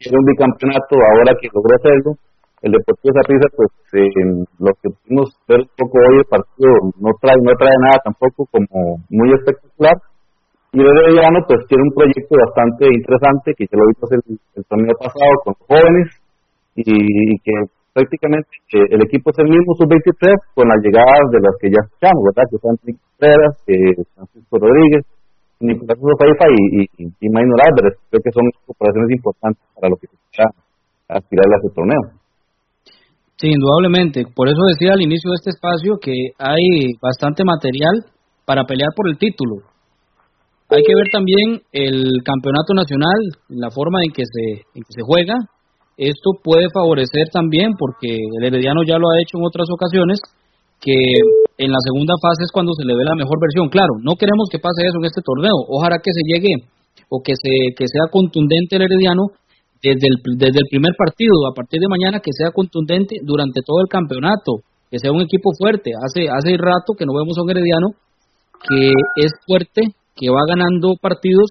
era 0.00 0.16
un 0.16 0.24
bicampeonato, 0.24 0.96
ahora 0.96 1.36
que 1.36 1.52
logró 1.52 1.72
hacerlo, 1.76 2.10
el 2.64 2.72
Deportivo 2.72 3.20
Zaprisa, 3.20 3.48
pues 3.52 3.70
eh, 3.92 4.08
lo 4.56 4.72
que 4.80 4.88
pudimos 4.96 5.28
ver 5.44 5.60
un 5.68 5.76
poco 5.76 5.94
hoy 6.08 6.24
el 6.24 6.30
partido 6.30 6.72
no 7.04 7.10
trae 7.20 7.36
no 7.42 7.52
trae 7.58 7.76
nada 7.84 7.98
tampoco 8.06 8.46
como 8.46 9.02
muy 9.10 9.34
espectacular 9.34 9.98
y 10.70 10.78
el 10.78 10.86
Herediano 10.86 11.42
pues 11.50 11.66
tiene 11.66 11.82
un 11.82 11.92
proyecto 11.92 12.32
bastante 12.38 12.86
interesante 12.86 13.50
que 13.58 13.66
ya 13.66 13.76
lo 13.76 13.90
vimos 13.90 14.08
el, 14.14 14.22
el 14.54 14.64
torneo 14.70 14.94
pasado 14.94 15.34
con 15.42 15.54
jóvenes 15.66 16.21
y, 16.76 17.38
que 17.44 17.52
prácticamente 17.92 18.48
el 18.72 19.02
equipo 19.02 19.30
es 19.30 19.38
el 19.38 19.48
mismo 19.48 19.74
sub-23 19.76 20.54
con 20.54 20.68
las 20.68 20.80
llegadas 20.80 21.26
de 21.30 21.40
las 21.40 21.54
que 21.60 21.68
ya 21.68 21.80
escuchamos, 21.84 22.22
¿verdad? 22.32 22.48
Que 22.50 22.58
son 22.58 22.74
Contreras, 22.76 23.52
Francisco 24.16 24.58
Rodríguez, 24.58 25.04
Nicolás 25.60 25.98
Faifa 25.98 26.46
y, 26.50 26.88
y, 26.98 27.04
y 27.06 27.28
Maynor 27.28 27.60
Álvarez. 27.62 27.98
Creo 28.10 28.22
que 28.22 28.32
son 28.32 28.44
operaciones 28.66 29.10
importantes 29.12 29.62
para 29.74 29.90
lo 29.90 29.96
que 29.96 30.08
se 30.08 30.16
está 30.30 30.50
aspirar 31.08 31.46
a 31.46 31.56
este 31.60 31.70
torneo. 31.74 32.22
Sí, 33.36 33.48
indudablemente. 33.50 34.24
Por 34.34 34.48
eso 34.48 34.60
decía 34.70 34.94
al 34.94 35.02
inicio 35.02 35.30
de 35.30 35.38
este 35.40 35.50
espacio 35.50 35.98
que 36.00 36.14
hay 36.38 36.94
bastante 37.00 37.44
material 37.44 38.06
para 38.46 38.64
pelear 38.64 38.90
por 38.96 39.08
el 39.08 39.18
título. 39.18 39.66
Hay 40.70 40.82
que 40.82 40.94
ver 40.94 41.08
también 41.12 41.60
el 41.72 42.22
campeonato 42.24 42.72
nacional, 42.72 43.20
la 43.48 43.70
forma 43.70 43.98
en 44.04 44.12
que 44.12 44.24
se, 44.24 44.64
en 44.74 44.82
que 44.82 44.94
se 44.94 45.02
juega. 45.04 45.34
Esto 45.96 46.38
puede 46.42 46.66
favorecer 46.72 47.28
también, 47.32 47.72
porque 47.78 48.16
el 48.16 48.44
Herediano 48.44 48.82
ya 48.86 48.98
lo 48.98 49.10
ha 49.10 49.20
hecho 49.20 49.38
en 49.38 49.44
otras 49.44 49.68
ocasiones, 49.70 50.18
que 50.80 50.96
en 51.58 51.70
la 51.70 51.78
segunda 51.78 52.14
fase 52.20 52.42
es 52.42 52.50
cuando 52.50 52.72
se 52.74 52.84
le 52.84 52.96
ve 52.96 53.04
la 53.04 53.14
mejor 53.14 53.38
versión. 53.38 53.68
Claro, 53.68 53.94
no 54.02 54.16
queremos 54.16 54.48
que 54.50 54.58
pase 54.58 54.82
eso 54.82 54.98
en 54.98 55.06
este 55.06 55.22
torneo. 55.22 55.54
Ojalá 55.68 56.02
que 56.02 56.10
se 56.10 56.24
llegue 56.26 56.66
o 57.08 57.22
que, 57.22 57.34
se, 57.38 57.76
que 57.76 57.86
sea 57.86 58.10
contundente 58.10 58.76
el 58.76 58.88
Herediano 58.88 59.30
desde 59.82 60.06
el, 60.10 60.16
desde 60.38 60.58
el 60.58 60.68
primer 60.70 60.92
partido, 60.98 61.46
a 61.46 61.54
partir 61.54 61.78
de 61.78 61.90
mañana, 61.90 62.18
que 62.18 62.32
sea 62.32 62.50
contundente 62.50 63.22
durante 63.22 63.60
todo 63.62 63.78
el 63.82 63.88
campeonato, 63.88 64.64
que 64.90 64.98
sea 64.98 65.12
un 65.12 65.22
equipo 65.22 65.50
fuerte. 65.58 65.92
Hace, 65.94 66.26
hace 66.26 66.56
rato 66.58 66.98
que 66.98 67.06
no 67.06 67.14
vemos 67.14 67.38
a 67.38 67.42
un 67.42 67.50
Herediano 67.50 67.88
que 68.62 68.94
es 69.16 69.32
fuerte, 69.46 69.82
que 70.14 70.30
va 70.30 70.46
ganando 70.46 70.94
partidos 71.00 71.50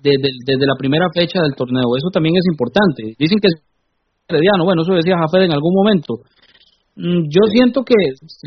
desde, 0.00 0.32
desde 0.44 0.66
la 0.66 0.76
primera 0.78 1.08
fecha 1.12 1.40
del 1.40 1.54
torneo. 1.54 1.96
Eso 1.96 2.08
también 2.12 2.36
es 2.36 2.44
importante. 2.48 3.16
Dicen 3.18 3.38
que 3.40 3.48
Herediano, 4.28 4.64
bueno, 4.64 4.82
eso 4.82 4.94
decía 4.94 5.18
Jafet 5.18 5.46
en 5.46 5.52
algún 5.52 5.74
momento. 5.74 6.22
Mm, 6.96 7.30
yo 7.30 7.42
siento 7.50 7.82
que 7.82 7.94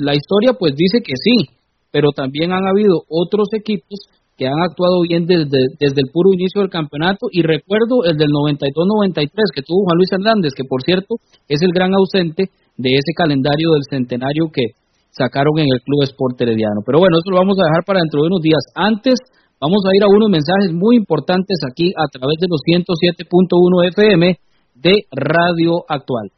la 0.01 0.13
historia 0.13 0.53
pues 0.53 0.75
dice 0.75 0.99
que 1.05 1.13
sí, 1.15 1.55
pero 1.91 2.11
también 2.11 2.51
han 2.51 2.67
habido 2.67 3.03
otros 3.07 3.49
equipos 3.53 3.99
que 4.37 4.47
han 4.47 4.59
actuado 4.63 5.01
bien 5.07 5.25
desde, 5.25 5.75
desde 5.79 5.99
el 5.99 6.11
puro 6.11 6.31
inicio 6.33 6.61
del 6.61 6.69
campeonato 6.69 7.27
y 7.31 7.43
recuerdo 7.43 8.03
el 8.05 8.17
del 8.17 8.29
92-93 8.29 9.31
que 9.53 9.63
tuvo 9.63 9.83
Juan 9.83 9.97
Luis 9.97 10.11
Hernández, 10.11 10.53
que 10.55 10.63
por 10.63 10.81
cierto 10.81 11.15
es 11.47 11.61
el 11.61 11.71
gran 11.71 11.91
ausente 11.93 12.51
de 12.77 12.89
ese 12.95 13.11
calendario 13.15 13.71
del 13.71 13.83
centenario 13.89 14.47
que, 14.53 14.79
sacaron 15.11 15.57
en 15.59 15.67
el 15.73 15.81
Club 15.81 16.03
Sport 16.03 16.39
Herediano. 16.41 16.81
Pero 16.85 16.99
bueno, 16.99 17.17
eso 17.17 17.31
lo 17.31 17.41
vamos 17.41 17.57
a 17.59 17.67
dejar 17.67 17.83
para 17.85 17.99
dentro 17.99 18.21
de 18.21 18.27
unos 18.31 18.41
días. 18.41 18.63
Antes, 18.75 19.17
vamos 19.59 19.81
a 19.85 19.91
ir 19.91 20.03
a 20.03 20.07
unos 20.07 20.29
mensajes 20.29 20.71
muy 20.71 20.95
importantes 20.95 21.57
aquí 21.65 21.91
a 21.97 22.07
través 22.07 22.37
de 22.39 22.47
los 22.47 22.61
107.1 22.63 23.89
FM 23.89 24.37
de 24.81 24.93
Radio 25.11 25.83
Actual. 25.87 26.31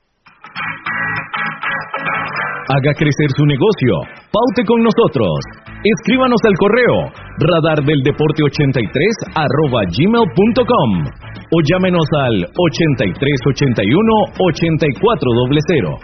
Haga 2.71 2.93
crecer 2.97 3.29
su 3.35 3.45
negocio. 3.45 3.93
Paute 4.31 4.63
con 4.65 4.81
nosotros. 4.81 5.29
Escríbanos 5.83 6.39
al 6.45 6.55
correo 6.57 7.11
radardeldeporte83 7.41 9.35
arroba 9.35 9.81
gmail.com 9.91 10.89
o 11.51 11.57
llámenos 11.67 12.07
al 12.23 12.45
8381 12.45 14.13
8400. 14.39 15.99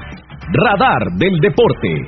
Radar 0.54 1.04
del 1.18 1.40
Deporte. 1.40 2.08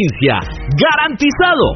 ¡Garantizado! 0.77 1.75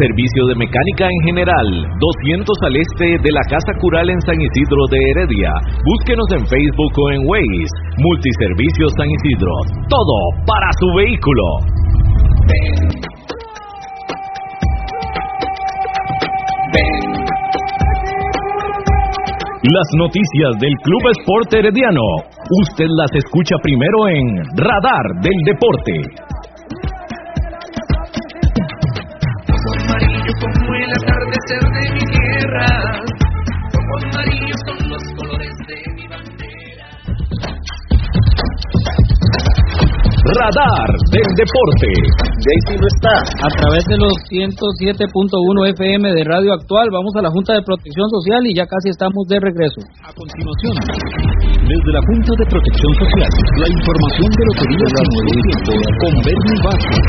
servicio 0.00 0.46
de 0.46 0.54
mecánica 0.56 1.06
en 1.06 1.20
general, 1.26 1.66
200 1.98 2.56
al 2.62 2.76
este 2.76 3.06
de 3.22 3.32
la 3.32 3.44
Casa 3.48 3.72
Cural 3.80 4.10
en 4.10 4.20
San 4.22 4.38
Isidro 4.40 4.82
de 4.90 4.98
Heredia. 5.10 5.52
Búsquenos 5.84 6.28
en 6.32 6.44
Facebook 6.46 6.92
o 6.96 7.10
en 7.12 7.20
Waze. 7.26 7.74
Multiservicios 7.98 8.92
San 8.96 9.08
Isidro. 9.10 9.52
Todo 9.88 10.16
para 10.46 10.68
su 10.78 10.88
vehículo. 10.96 11.44
Las 19.68 19.88
noticias 19.98 20.52
del 20.60 20.74
Club 20.82 21.02
Sport 21.20 21.52
Herediano. 21.52 22.06
Usted 22.62 22.86
las 22.88 23.10
escucha 23.12 23.56
primero 23.62 24.08
en 24.08 24.24
Radar 24.56 25.20
del 25.20 25.38
Deporte. 25.44 26.27
Como 30.40 30.74
el 30.74 30.90
atardecer 31.02 31.62
de 31.72 31.92
mi 31.94 32.00
tierra. 32.00 32.87
Radar 40.28 40.92
del 41.08 41.30
deporte. 41.40 41.88
Daisy 42.44 42.76
no 42.76 42.84
está. 42.84 43.16
A 43.40 43.50
través 43.56 43.80
de 43.88 43.96
los 43.96 44.12
107.1 44.28 45.08
FM 45.72 46.04
de 46.12 46.22
Radio 46.24 46.52
Actual, 46.52 46.92
vamos 46.92 47.16
a 47.16 47.22
la 47.24 47.30
Junta 47.32 47.56
de 47.56 47.62
Protección 47.64 48.04
Social 48.12 48.44
y 48.44 48.52
ya 48.52 48.68
casi 48.68 48.92
estamos 48.92 49.24
de 49.24 49.40
regreso. 49.40 49.80
A 50.04 50.12
continuación, 50.12 50.76
desde 51.64 51.90
la 51.96 52.02
Junta 52.04 52.32
de 52.36 52.44
Protección 52.44 52.92
Social, 53.00 53.30
la 53.56 53.68
información 53.72 54.28
de 54.28 54.42
Lotería 54.52 54.86
Tiempo 55.00 55.72
con 55.96 56.12
Bernie 56.20 56.60
Vázquez. 56.60 57.04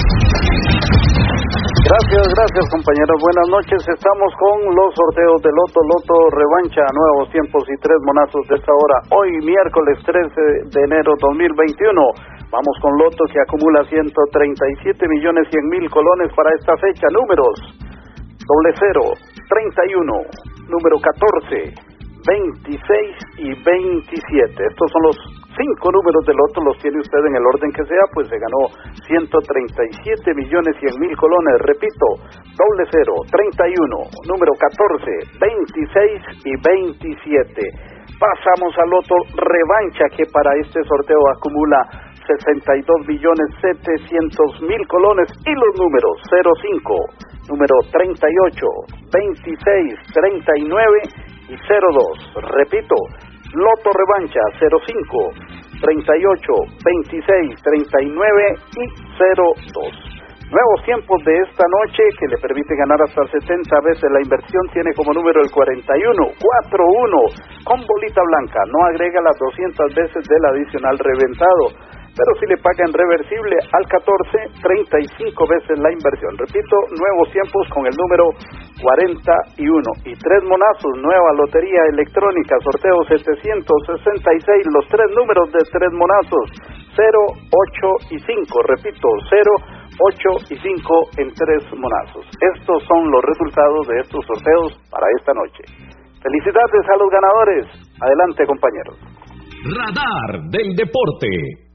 Gracias, 1.89 2.23
gracias 2.23 2.65
compañeros. 2.71 3.17
Buenas 3.19 3.47
noches. 3.51 3.79
Estamos 3.83 4.29
con 4.39 4.55
los 4.79 4.89
sorteos 4.95 5.39
de 5.43 5.51
Loto, 5.51 5.79
Loto 5.91 6.15
Revancha, 6.39 6.83
nuevos 6.95 7.31
tiempos 7.31 7.63
y 7.67 7.75
tres 7.83 7.99
monazos 8.03 8.43
de 8.47 8.55
esta 8.55 8.71
hora. 8.71 8.97
Hoy, 9.11 9.29
miércoles 9.43 9.97
13 10.07 10.71
de 10.71 10.79
enero 10.87 11.15
2021. 11.19 12.38
Vamos 12.51 12.75
con 12.81 12.97
Loto 12.97 13.25
que 13.31 13.39
acumula 13.45 13.83
137 13.85 15.07
millones 15.07 15.47
100 15.51 15.69
mil 15.69 15.89
colones 15.89 16.33
para 16.33 16.49
esta 16.57 16.75
fecha. 16.77 17.05
Números: 17.13 17.53
doble 18.41 18.73
cero, 18.73 19.13
31, 19.49 20.01
número 20.65 20.97
14, 20.97 21.73
26 22.25 23.15
y 23.37 23.53
27. 23.53 24.65
Estos 24.65 24.91
son 24.91 25.01
los 25.03 25.17
cinco 25.59 25.91
números 25.91 26.25
del 26.25 26.37
loto 26.37 26.61
los 26.63 26.77
tiene 26.81 26.97
usted 26.97 27.21
en 27.27 27.35
el 27.35 27.45
orden 27.45 27.71
que 27.71 27.85
sea, 27.85 28.05
pues 28.13 28.27
se 28.29 28.39
ganó 28.39 28.73
137 29.05 30.33
millones 30.33 30.73
100 30.79 30.99
mil 30.99 31.15
colones, 31.17 31.53
repito, 31.69 32.05
doble 32.57 32.83
cero, 32.89 33.13
31, 33.29 34.25
número 34.25 34.51
14, 34.57 35.37
26 35.37 36.49
y 36.49 36.53
27. 36.65 37.61
Pasamos 38.17 38.73
al 38.77 38.89
loto 38.89 39.15
revancha 39.37 40.05
que 40.17 40.25
para 40.33 40.55
este 40.57 40.81
sorteo 40.83 41.21
acumula 41.29 42.08
62 42.29 43.07
millones 43.07 43.47
700 43.61 44.61
mil 44.61 44.87
colones 44.87 45.27
y 45.45 45.53
los 45.53 45.73
números 45.81 46.13
05, 46.29 46.93
número 47.49 47.75
38, 47.91 48.65
26, 49.11 50.13
39 50.13 51.01
y 51.49 51.55
02. 51.57 52.33
Repito, 52.53 52.95
Loto 53.53 53.89
Revancha 53.89 54.41
05 54.61 55.33
38 55.81 56.53
26 56.85 57.61
39 57.63 58.55
y 58.77 58.85
02. 59.17 60.19
Nuevos 60.49 60.81
tiempos 60.83 61.23
de 61.25 61.37
esta 61.45 61.61
noche 61.61 62.01
que 62.17 62.25
le 62.25 62.37
permite 62.41 62.73
ganar 62.75 62.97
hasta 63.05 63.21
70 63.37 63.69
veces 63.85 64.09
la 64.09 64.17
inversión 64.17 64.65
tiene 64.73 64.89
como 64.97 65.13
número 65.13 65.41
el 65.41 65.51
41 65.51 66.25
41 66.41 67.17
con 67.65 67.77
bolita 67.85 68.21
blanca. 68.25 68.57
No 68.73 68.85
agrega 68.89 69.21
las 69.21 69.37
200 69.37 69.93
veces 69.93 70.25
del 70.25 70.45
adicional 70.49 70.97
reventado, 70.97 71.69
pero 72.15 72.31
si 72.39 72.45
le 72.47 72.57
paga 72.57 72.83
en 72.85 72.93
reversible 72.93 73.55
al 73.71 73.85
14 73.87 74.61
35 74.61 75.47
veces 75.47 75.79
la 75.79 75.91
inversión. 75.91 76.35
Repito, 76.37 76.75
nuevos 76.97 77.31
tiempos 77.31 77.63
con 77.73 77.85
el 77.85 77.95
número 77.95 78.25
41 78.81 79.81
y 80.05 80.13
tres 80.15 80.41
monazos, 80.43 80.91
nueva 80.99 81.29
lotería 81.35 81.81
electrónica, 81.91 82.55
sorteo 82.63 83.03
766, 83.07 84.67
los 84.73 84.85
tres 84.87 85.09
números 85.15 85.51
de 85.51 85.61
tres 85.71 85.91
monazos, 85.93 86.45
0, 86.95 87.19
8 87.47 88.15
y 88.15 88.19
5, 88.19 88.61
repito, 88.67 89.07
0, 89.29 89.79
8 89.99 90.51
y 90.51 90.55
5 90.57 91.23
en 91.23 91.27
tres 91.33 91.63
monazos. 91.75 92.25
Estos 92.55 92.83
son 92.87 93.11
los 93.11 93.21
resultados 93.23 93.87
de 93.87 93.95
estos 93.99 94.25
sorteos 94.25 94.79
para 94.91 95.07
esta 95.19 95.33
noche. 95.33 95.63
Felicidades 96.21 96.83
a 96.87 96.97
los 96.97 97.09
ganadores. 97.09 97.65
Adelante, 98.01 98.45
compañeros. 98.45 98.97
Radar 99.63 100.43
del 100.51 100.75
deporte. 100.75 101.68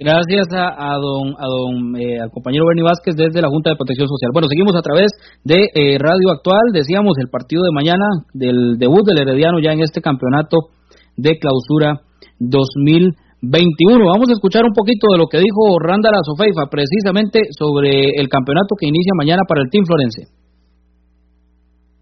Gracias 0.00 0.48
a, 0.56 0.96
don, 0.96 1.36
a 1.36 1.46
don 1.46 1.96
eh, 2.00 2.16
al 2.20 2.30
compañero 2.30 2.64
Bernie 2.64 2.82
Vázquez 2.84 3.14
desde 3.14 3.42
la 3.44 3.52
Junta 3.52 3.70
de 3.70 3.76
Protección 3.76 4.08
Social. 4.08 4.32
Bueno, 4.32 4.48
seguimos 4.48 4.74
a 4.74 4.80
través 4.80 5.12
de 5.44 5.68
eh, 5.74 5.98
Radio 6.00 6.32
Actual. 6.32 6.72
Decíamos 6.72 7.12
el 7.20 7.28
partido 7.28 7.62
de 7.62 7.76
mañana 7.76 8.06
del 8.32 8.78
debut 8.78 9.04
del 9.04 9.20
Herediano 9.20 9.60
ya 9.60 9.72
en 9.72 9.80
este 9.80 10.00
campeonato 10.00 10.72
de 11.16 11.36
clausura 11.38 12.00
2021. 12.40 14.00
Vamos 14.00 14.28
a 14.30 14.36
escuchar 14.36 14.64
un 14.64 14.72
poquito 14.72 15.12
de 15.12 15.18
lo 15.18 15.28
que 15.28 15.44
dijo 15.44 15.76
Randall 15.78 16.16
Azofeifa 16.24 16.64
precisamente 16.72 17.40
sobre 17.52 18.16
el 18.16 18.28
campeonato 18.32 18.80
que 18.80 18.88
inicia 18.88 19.12
mañana 19.12 19.44
para 19.46 19.60
el 19.60 19.68
Team 19.68 19.84
Florense. 19.84 20.24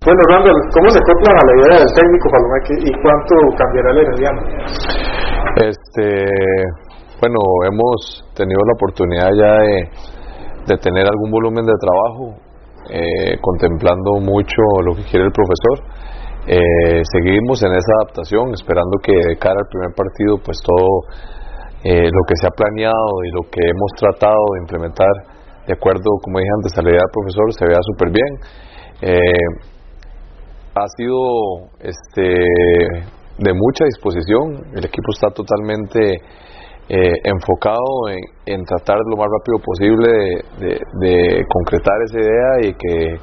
Bueno, 0.03 0.19
Randall, 0.31 0.59
¿cómo 0.75 0.91
se 0.91 0.99
acoplan 0.99 1.37
a 1.39 1.45
la 1.47 1.55
idea 1.59 1.79
del 1.83 1.93
técnico 1.95 2.27
Palomeque 2.31 2.75
y 2.87 2.91
cuánto 3.03 3.35
cambiará 3.59 3.91
el 3.91 3.99
Herediano? 3.99 5.32
Este, 5.57 6.25
bueno, 7.21 7.39
hemos 7.69 8.25
tenido 8.35 8.61
la 8.65 8.75
oportunidad 8.75 9.29
ya 9.37 9.55
de, 10.67 10.77
tener 10.79 11.05
algún 11.07 11.31
volumen 11.31 11.65
de 11.67 11.75
trabajo, 11.79 12.41
eh, 12.89 13.37
contemplando 13.41 14.21
mucho 14.21 14.63
lo 14.83 14.95
que 14.97 15.03
quiere 15.05 15.27
el 15.27 15.33
profesor. 15.33 15.93
Eh, 16.47 17.03
seguimos 17.13 17.63
en 17.63 17.73
esa 17.73 17.93
adaptación, 18.03 18.55
esperando 18.55 18.97
que 19.03 19.13
de 19.13 19.37
cara 19.37 19.61
al 19.61 19.69
primer 19.69 19.95
partido, 19.95 20.39
pues 20.43 20.59
todo 20.65 20.89
eh, 21.85 22.09
lo 22.11 22.23
que 22.27 22.35
se 22.41 22.47
ha 22.47 22.51
planeado 22.51 23.13
y 23.27 23.31
lo 23.31 23.43
que 23.51 23.61
hemos 23.61 23.93
tratado 23.99 24.43
de 24.55 24.61
implementar, 24.63 25.13
de 25.67 25.75
acuerdo, 25.75 26.19
como 26.23 26.39
dije 26.39 26.51
antes, 26.57 26.79
a 26.79 26.83
la 26.83 26.91
idea 26.91 27.03
del 27.03 27.13
profesor, 27.13 27.53
se 27.53 27.67
vea 27.67 27.83
súper 27.93 28.11
bien. 28.11 28.33
ha 30.75 30.87
sido 30.97 31.71
este 31.79 33.13
de 33.43 33.53
mucha 33.53 33.85
disposición. 33.85 34.71
El 34.75 34.85
equipo 34.87 35.11
está 35.11 35.31
totalmente 35.31 36.23
eh, 36.89 37.15
enfocado 37.25 38.09
en, 38.47 38.65
tratar 38.65 38.99
lo 39.07 39.17
más 39.17 39.29
rápido 39.31 39.59
posible 39.63 40.09
de, 40.59 41.45
concretar 41.49 41.97
esa 42.07 42.19
idea 42.19 42.69
y 42.69 42.73
que, 42.75 43.17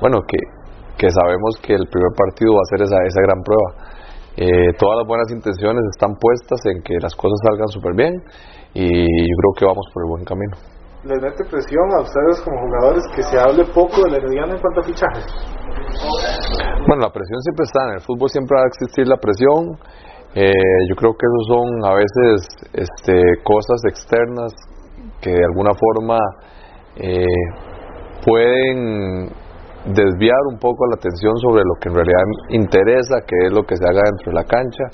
bueno, 0.00 0.18
que, 0.26 0.38
que, 0.96 1.10
sabemos 1.10 1.58
que 1.62 1.74
el 1.74 1.86
primer 1.90 2.12
partido 2.16 2.54
va 2.54 2.62
a 2.62 2.70
ser 2.70 2.82
esa, 2.86 2.98
esa 3.06 3.20
gran 3.22 3.42
prueba. 3.42 3.94
Eh, 4.36 4.74
todas 4.78 4.98
las 4.98 5.06
buenas 5.06 5.30
intenciones 5.30 5.82
están 5.94 6.14
puestas 6.16 6.58
en 6.66 6.82
que 6.82 6.94
las 7.00 7.14
cosas 7.14 7.38
salgan 7.48 7.68
súper 7.68 7.94
bien 7.94 8.12
y 8.74 8.84
yo 8.98 9.34
creo 9.38 9.52
que 9.58 9.64
vamos 9.64 9.86
por 9.92 10.02
el 10.04 10.10
buen 10.10 10.24
camino. 10.24 10.73
¿Les 11.04 11.20
mete 11.20 11.44
presión 11.44 11.84
a 11.98 12.00
ustedes 12.00 12.40
como 12.40 12.56
jugadores 12.64 13.04
que 13.14 13.22
se 13.22 13.38
hable 13.38 13.62
poco 13.74 14.08
del 14.08 14.24
Herediano 14.24 14.54
en 14.56 14.60
cuanto 14.60 14.80
a 14.80 14.84
fichajes? 14.84 15.26
Bueno, 16.88 17.02
la 17.04 17.12
presión 17.12 17.42
siempre 17.44 17.64
está, 17.68 17.84
en 17.88 17.94
el 17.96 18.00
fútbol 18.00 18.28
siempre 18.30 18.56
va 18.56 18.64
a 18.64 18.72
existir 18.72 19.06
la 19.06 19.20
presión. 19.20 19.76
Eh, 20.34 20.48
yo 20.88 20.96
creo 20.96 21.12
que 21.12 21.28
eso 21.28 21.40
son 21.52 21.68
a 21.84 21.92
veces 21.92 22.48
este, 22.72 23.20
cosas 23.44 23.84
externas 23.84 24.52
que 25.20 25.28
de 25.28 25.44
alguna 25.44 25.76
forma 25.76 26.16
eh, 26.96 27.28
pueden 28.24 29.28
desviar 29.84 30.40
un 30.48 30.58
poco 30.58 30.86
la 30.88 30.96
atención 30.96 31.36
sobre 31.36 31.68
lo 31.68 31.76
que 31.84 31.90
en 31.90 31.96
realidad 31.96 32.24
interesa, 32.48 33.20
que 33.28 33.44
es 33.44 33.52
lo 33.52 33.64
que 33.64 33.76
se 33.76 33.84
haga 33.84 34.08
dentro 34.08 34.32
de 34.32 34.40
la 34.40 34.44
cancha, 34.48 34.84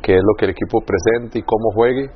que 0.00 0.16
es 0.16 0.22
lo 0.24 0.32
que 0.38 0.46
el 0.46 0.52
equipo 0.52 0.80
presente 0.80 1.40
y 1.40 1.42
cómo 1.42 1.68
juegue. 1.74 2.08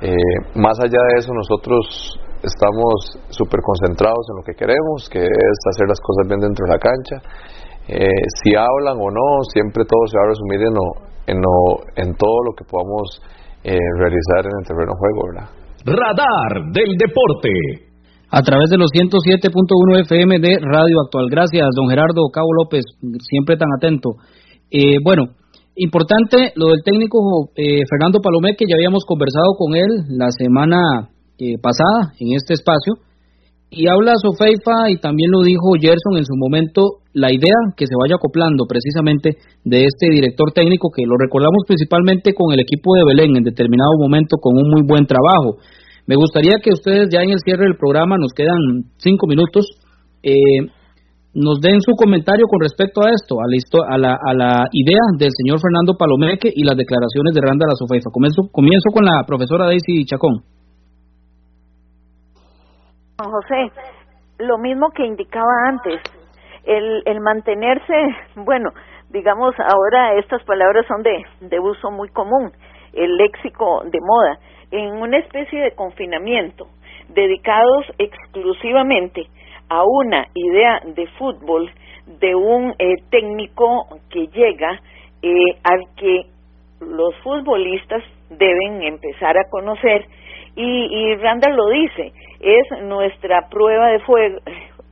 Eh, 0.00 0.16
más 0.54 0.80
allá 0.80 1.00
de 1.12 1.18
eso, 1.18 1.32
nosotros 1.34 2.20
estamos 2.42 3.18
súper 3.30 3.60
concentrados 3.60 4.24
en 4.30 4.36
lo 4.36 4.42
que 4.42 4.54
queremos, 4.54 5.08
que 5.08 5.20
es 5.20 5.58
hacer 5.70 5.88
las 5.88 6.00
cosas 6.00 6.28
bien 6.28 6.40
dentro 6.40 6.66
de 6.66 6.72
la 6.72 6.78
cancha 6.78 7.16
eh, 7.88 8.10
si 8.42 8.50
hablan 8.56 8.98
o 8.98 9.10
no, 9.14 9.46
siempre 9.46 9.84
todo 9.86 10.02
se 10.10 10.18
va 10.18 10.26
a 10.26 10.30
resumir 10.34 10.58
en, 10.58 10.74
en, 11.30 11.38
en 11.38 12.14
todo 12.18 12.42
lo 12.42 12.52
que 12.58 12.66
podamos 12.66 13.22
eh, 13.62 13.78
realizar 13.78 14.42
en 14.42 14.58
el 14.58 14.66
terreno 14.66 14.90
de 14.90 14.98
juego, 14.98 15.20
¿verdad? 15.30 15.48
Radar 15.86 16.66
del 16.74 16.98
deporte. 16.98 17.86
A 18.28 18.42
través 18.42 18.70
de 18.70 18.76
los 18.76 18.90
107.1 18.90 20.02
FM 20.02 20.40
de 20.40 20.58
Radio 20.58 20.98
Actual. 21.06 21.30
Gracias, 21.30 21.70
don 21.76 21.88
Gerardo 21.88 22.26
Cabo 22.32 22.50
López, 22.58 22.82
siempre 23.22 23.56
tan 23.56 23.68
atento. 23.78 24.18
Eh, 24.68 24.98
bueno, 25.04 25.30
importante 25.76 26.50
lo 26.56 26.74
del 26.74 26.82
técnico 26.82 27.18
Fernando 27.54 28.18
Palomé, 28.18 28.56
que 28.58 28.66
ya 28.68 28.74
habíamos 28.74 29.04
conversado 29.06 29.54
con 29.56 29.76
él 29.76 30.10
la 30.18 30.32
semana 30.32 31.14
pasada 31.60 32.12
en 32.18 32.34
este 32.34 32.54
espacio 32.54 32.94
y 33.70 33.88
habla 33.90 34.14
Sofeifa 34.16 34.90
y 34.90 34.96
también 35.02 35.30
lo 35.30 35.42
dijo 35.42 35.74
Gerson 35.74 36.16
en 36.16 36.24
su 36.24 36.32
momento, 36.38 37.02
la 37.12 37.32
idea 37.32 37.74
que 37.76 37.86
se 37.86 37.98
vaya 37.98 38.14
acoplando 38.14 38.64
precisamente 38.64 39.42
de 39.64 39.84
este 39.84 40.08
director 40.08 40.52
técnico 40.54 40.88
que 40.94 41.02
lo 41.02 41.18
recordamos 41.18 41.66
principalmente 41.66 42.32
con 42.32 42.54
el 42.54 42.60
equipo 42.60 42.94
de 42.94 43.04
Belén 43.04 43.36
en 43.36 43.42
determinado 43.42 43.90
momento 43.98 44.38
con 44.40 44.54
un 44.54 44.70
muy 44.70 44.82
buen 44.86 45.04
trabajo. 45.04 45.58
Me 46.06 46.14
gustaría 46.14 46.62
que 46.62 46.70
ustedes 46.70 47.10
ya 47.10 47.20
en 47.26 47.30
el 47.34 47.42
cierre 47.42 47.64
del 47.66 47.76
programa, 47.76 48.16
nos 48.16 48.32
quedan 48.32 48.86
cinco 48.98 49.26
minutos, 49.26 49.66
eh, 50.22 50.70
nos 51.34 51.60
den 51.60 51.82
su 51.82 51.92
comentario 51.98 52.46
con 52.46 52.62
respecto 52.62 53.02
a 53.02 53.10
esto, 53.10 53.42
a 53.42 53.50
la, 53.50 53.58
a 53.84 53.98
la, 53.98 54.12
a 54.14 54.32
la 54.32 54.52
idea 54.70 55.04
del 55.18 55.34
señor 55.34 55.58
Fernando 55.58 55.98
Palomeque 55.98 56.48
y 56.54 56.62
las 56.62 56.78
declaraciones 56.78 57.34
de 57.34 57.42
Randa 57.42 57.66
La 57.66 57.74
Sofeifa. 57.74 58.14
Comienzo, 58.14 58.46
comienzo 58.52 58.88
con 58.94 59.04
la 59.04 59.26
profesora 59.26 59.66
Daisy 59.66 60.06
Chacón. 60.06 60.55
José, 63.24 63.72
lo 64.38 64.58
mismo 64.58 64.90
que 64.90 65.06
indicaba 65.06 65.68
antes, 65.68 66.02
el, 66.64 67.02
el 67.06 67.20
mantenerse, 67.20 67.94
bueno, 68.36 68.70
digamos, 69.08 69.54
ahora 69.58 70.18
estas 70.18 70.42
palabras 70.44 70.84
son 70.86 71.02
de, 71.02 71.24
de 71.40 71.58
uso 71.58 71.90
muy 71.90 72.08
común, 72.10 72.52
el 72.92 73.16
léxico 73.16 73.82
de 73.84 73.98
moda, 74.00 74.38
en 74.70 75.00
una 75.00 75.18
especie 75.18 75.60
de 75.60 75.74
confinamiento, 75.74 76.66
dedicados 77.08 77.86
exclusivamente 77.98 79.26
a 79.70 79.82
una 79.84 80.26
idea 80.34 80.80
de 80.84 81.06
fútbol 81.18 81.70
de 82.06 82.34
un 82.34 82.74
eh, 82.78 82.96
técnico 83.10 83.86
que 84.10 84.26
llega 84.28 84.78
eh, 85.22 85.58
al 85.64 85.80
que 85.96 86.26
los 86.80 87.14
futbolistas 87.22 88.02
deben 88.28 88.82
empezar 88.82 89.36
a 89.38 89.48
conocer 89.50 90.06
y, 90.56 90.88
y 90.90 91.16
Randall 91.16 91.54
lo 91.54 91.68
dice, 91.68 92.12
es 92.40 92.82
nuestra 92.82 93.48
prueba 93.48 93.88
de 93.88 94.00
fuego, 94.00 94.38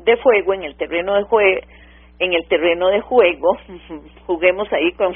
de 0.04 0.16
fuego 0.18 0.54
en 0.54 0.62
el 0.62 0.76
terreno 0.76 1.14
de 1.14 1.22
juego 1.24 1.60
en 2.18 2.32
el 2.32 2.46
terreno 2.48 2.88
de 2.88 3.00
juego, 3.00 3.56
juguemos 4.26 4.72
ahí 4.72 4.92
con, 4.92 5.14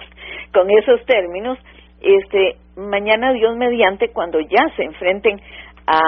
con 0.53 0.71
esos 0.71 1.05
términos, 1.07 1.59
este, 2.01 2.57
mañana 2.77 3.33
Dios 3.33 3.57
mediante 3.57 4.09
cuando 4.11 4.41
ya 4.41 4.69
se 4.77 4.85
enfrenten 4.85 5.41
a, 5.87 6.01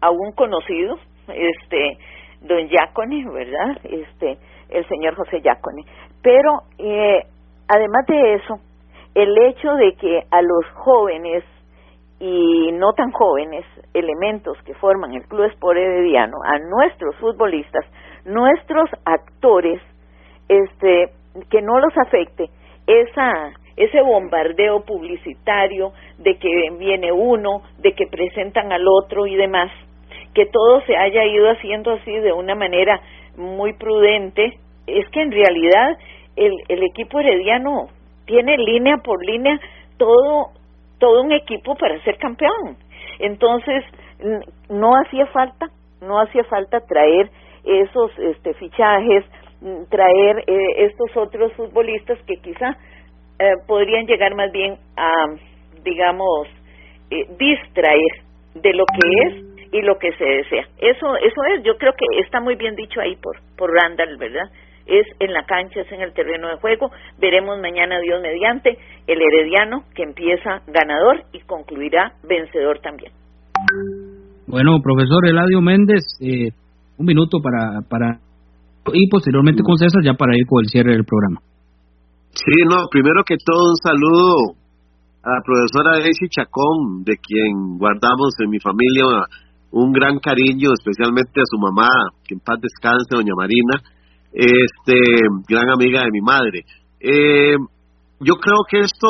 a 0.00 0.10
un 0.10 0.32
conocido, 0.32 0.98
este, 1.28 1.98
don 2.40 2.68
Yacone, 2.68 3.24
¿verdad? 3.32 3.78
Este, 3.84 4.36
el 4.70 4.86
señor 4.88 5.14
José 5.14 5.40
Yacone. 5.40 5.84
Pero, 6.22 6.62
eh, 6.78 7.20
además 7.68 8.06
de 8.08 8.34
eso, 8.34 8.56
el 9.14 9.36
hecho 9.46 9.72
de 9.74 9.94
que 9.94 10.22
a 10.30 10.42
los 10.42 10.66
jóvenes 10.74 11.44
y 12.24 12.70
no 12.70 12.92
tan 12.92 13.10
jóvenes 13.10 13.64
elementos 13.92 14.56
que 14.62 14.74
forman 14.74 15.12
el 15.12 15.26
Club 15.26 15.46
Sport 15.46 15.76
Herediano, 15.76 16.36
a 16.44 16.56
nuestros 16.60 17.16
futbolistas, 17.16 17.84
nuestros 18.24 18.88
actores, 19.04 19.82
este, 20.48 21.10
que 21.50 21.60
no 21.62 21.80
los 21.80 21.92
afecte 21.98 22.48
esa 22.86 23.50
ese 23.74 24.02
bombardeo 24.02 24.84
publicitario 24.84 25.92
de 26.18 26.36
que 26.36 26.70
viene 26.78 27.10
uno, 27.10 27.62
de 27.78 27.92
que 27.94 28.06
presentan 28.06 28.70
al 28.70 28.86
otro 28.86 29.26
y 29.26 29.34
demás, 29.34 29.72
que 30.34 30.46
todo 30.46 30.82
se 30.82 30.94
haya 30.94 31.24
ido 31.24 31.50
haciendo 31.50 31.90
así 31.92 32.12
de 32.12 32.32
una 32.32 32.54
manera 32.54 33.00
muy 33.36 33.72
prudente, 33.72 34.58
es 34.86 35.08
que 35.08 35.22
en 35.22 35.32
realidad 35.32 35.96
el, 36.36 36.52
el 36.68 36.82
equipo 36.84 37.18
herediano 37.18 37.88
tiene 38.26 38.58
línea 38.58 38.98
por 38.98 39.24
línea 39.24 39.58
todo 39.96 40.50
todo 41.02 41.22
un 41.22 41.32
equipo 41.32 41.74
para 41.74 42.00
ser 42.04 42.16
campeón. 42.16 42.76
Entonces, 43.18 43.84
no 44.70 44.92
hacía 44.94 45.26
falta, 45.26 45.66
no 46.00 46.20
hacía 46.20 46.44
falta 46.44 46.78
traer 46.78 47.28
esos 47.64 48.16
este, 48.20 48.54
fichajes, 48.54 49.24
traer 49.90 50.44
eh, 50.46 50.86
estos 50.86 51.16
otros 51.16 51.52
futbolistas 51.54 52.20
que 52.24 52.36
quizá 52.36 52.76
eh, 53.40 53.54
podrían 53.66 54.06
llegar 54.06 54.36
más 54.36 54.52
bien 54.52 54.76
a, 54.96 55.26
digamos, 55.82 56.46
eh, 57.10 57.26
distraer 57.36 58.12
de 58.54 58.72
lo 58.72 58.84
que 58.86 59.26
es 59.26 59.72
y 59.72 59.82
lo 59.82 59.98
que 59.98 60.12
se 60.12 60.24
desea. 60.24 60.68
Eso, 60.78 61.16
eso 61.16 61.44
es, 61.52 61.64
yo 61.64 61.76
creo 61.78 61.94
que 61.94 62.20
está 62.20 62.40
muy 62.40 62.54
bien 62.54 62.76
dicho 62.76 63.00
ahí 63.00 63.16
por, 63.16 63.40
por 63.56 63.72
Randall, 63.72 64.18
¿verdad? 64.18 64.48
Es 64.86 65.06
en 65.20 65.32
la 65.32 65.44
cancha, 65.44 65.80
es 65.80 65.92
en 65.92 66.00
el 66.00 66.12
terreno 66.12 66.48
de 66.48 66.56
juego. 66.56 66.90
Veremos 67.18 67.58
mañana, 67.60 68.00
Dios 68.00 68.20
mediante, 68.22 68.78
el 69.06 69.20
Herediano 69.20 69.84
que 69.94 70.02
empieza 70.02 70.62
ganador 70.66 71.24
y 71.32 71.40
concluirá 71.40 72.12
vencedor 72.28 72.80
también. 72.80 73.12
Bueno, 74.46 74.80
profesor 74.82 75.26
Eladio 75.26 75.60
Méndez, 75.60 76.04
eh, 76.20 76.50
un 76.98 77.06
minuto 77.06 77.38
para, 77.42 77.80
para 77.88 78.20
y 78.92 79.08
posteriormente 79.08 79.62
con 79.62 79.76
César 79.76 80.02
ya 80.02 80.14
para 80.14 80.36
ir 80.36 80.44
con 80.46 80.60
el 80.62 80.68
cierre 80.68 80.92
del 80.92 81.04
programa. 81.04 81.40
Sí, 82.34 82.64
no, 82.64 82.88
primero 82.90 83.22
que 83.24 83.36
todo 83.38 83.70
un 83.70 83.76
saludo 83.76 84.56
a 85.22 85.30
la 85.36 85.42
profesora 85.44 86.02
Daisy 86.02 86.28
Chacón, 86.28 87.04
de 87.04 87.16
quien 87.16 87.78
guardamos 87.78 88.34
en 88.42 88.50
mi 88.50 88.58
familia 88.58 89.28
un 89.70 89.92
gran 89.92 90.18
cariño, 90.18 90.72
especialmente 90.74 91.40
a 91.40 91.48
su 91.48 91.58
mamá, 91.58 91.88
que 92.26 92.34
en 92.34 92.40
paz 92.40 92.58
descanse, 92.60 93.14
doña 93.14 93.34
Marina, 93.36 93.80
este, 94.32 94.94
gran 95.48 95.70
amiga 95.70 96.00
de 96.00 96.10
mi 96.10 96.20
madre. 96.20 96.64
Eh, 97.00 97.56
yo 98.20 98.34
creo 98.36 98.58
que 98.68 98.78
esto 98.80 99.08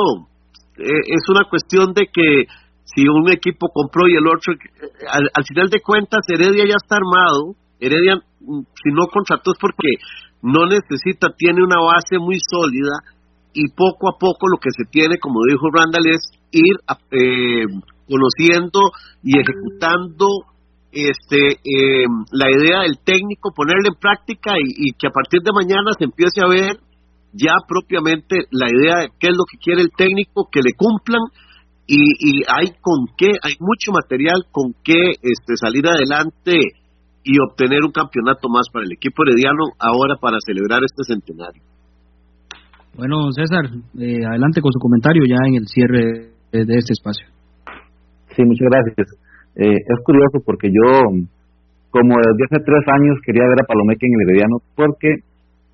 eh, 0.78 1.04
es 1.06 1.28
una 1.28 1.48
cuestión 1.48 1.92
de 1.94 2.06
que 2.12 2.46
si 2.84 3.08
un 3.08 3.30
equipo 3.30 3.68
compró 3.72 4.08
y 4.08 4.16
el 4.16 4.26
otro, 4.26 4.52
eh, 4.54 4.88
al, 5.08 5.30
al 5.32 5.44
final 5.44 5.68
de 5.70 5.80
cuentas, 5.80 6.20
Heredia 6.28 6.64
ya 6.64 6.76
está 6.76 6.96
armado, 6.96 7.54
Heredia, 7.80 8.16
mm, 8.40 8.60
si 8.82 8.90
no 8.92 9.06
contrató 9.06 9.52
es 9.52 9.58
porque 9.60 9.96
no 10.42 10.66
necesita, 10.66 11.28
tiene 11.36 11.62
una 11.62 11.76
base 11.80 12.18
muy 12.18 12.36
sólida 12.40 12.98
y 13.54 13.68
poco 13.68 14.08
a 14.08 14.18
poco 14.18 14.48
lo 14.48 14.58
que 14.58 14.70
se 14.70 14.84
tiene, 14.90 15.18
como 15.18 15.40
dijo 15.48 15.68
Randall, 15.70 16.06
es 16.06 16.20
ir 16.50 16.76
eh, 17.10 17.66
conociendo 18.08 18.80
y 19.22 19.38
ejecutando 19.38 20.26
este 20.92 21.58
eh, 21.64 22.04
la 22.32 22.50
idea 22.50 22.82
del 22.82 22.98
técnico, 23.02 23.52
ponerla 23.54 23.88
en 23.88 23.98
práctica 23.98 24.52
y, 24.58 24.88
y, 24.88 24.92
que 24.92 25.08
a 25.08 25.10
partir 25.10 25.40
de 25.42 25.52
mañana 25.52 25.90
se 25.98 26.04
empiece 26.04 26.40
a 26.44 26.48
ver 26.48 26.76
ya 27.32 27.54
propiamente 27.66 28.44
la 28.50 28.68
idea 28.68 28.96
de 29.00 29.08
qué 29.18 29.28
es 29.28 29.36
lo 29.36 29.44
que 29.50 29.58
quiere 29.58 29.80
el 29.80 29.90
técnico, 29.96 30.48
que 30.52 30.60
le 30.60 30.74
cumplan 30.76 31.22
y, 31.86 31.96
y 31.96 32.42
hay 32.46 32.76
con 32.80 33.06
qué, 33.16 33.32
hay 33.42 33.54
mucho 33.58 33.92
material 33.92 34.44
con 34.52 34.74
qué 34.84 35.16
este, 35.20 35.56
salir 35.56 35.86
adelante 35.88 36.52
y 37.24 37.38
obtener 37.40 37.80
un 37.84 37.92
campeonato 37.92 38.48
más 38.48 38.66
para 38.72 38.84
el 38.84 38.92
equipo 38.92 39.22
herediano 39.24 39.72
ahora 39.78 40.16
para 40.20 40.38
celebrar 40.44 40.82
este 40.84 41.04
centenario. 41.04 41.62
Bueno, 42.94 43.32
César, 43.32 43.64
eh, 43.98 44.24
adelante 44.26 44.60
con 44.60 44.72
su 44.72 44.78
comentario 44.78 45.22
ya 45.26 45.40
en 45.48 45.54
el 45.56 45.66
cierre 45.66 46.32
de, 46.52 46.76
este 46.76 46.92
espacio. 46.92 47.26
Sí, 48.36 48.42
muchas 48.44 48.68
gracias. 48.70 49.21
Eh, 49.56 49.76
es 49.76 49.98
curioso 50.04 50.40
porque 50.44 50.68
yo, 50.68 50.88
como 51.90 52.14
desde 52.16 52.44
hace 52.48 52.64
tres 52.64 52.84
años, 52.88 53.18
quería 53.24 53.42
ver 53.42 53.60
a 53.62 53.66
Palomeque 53.66 54.06
en 54.06 54.14
el 54.14 54.28
Herediano 54.28 54.56
porque 54.74 55.08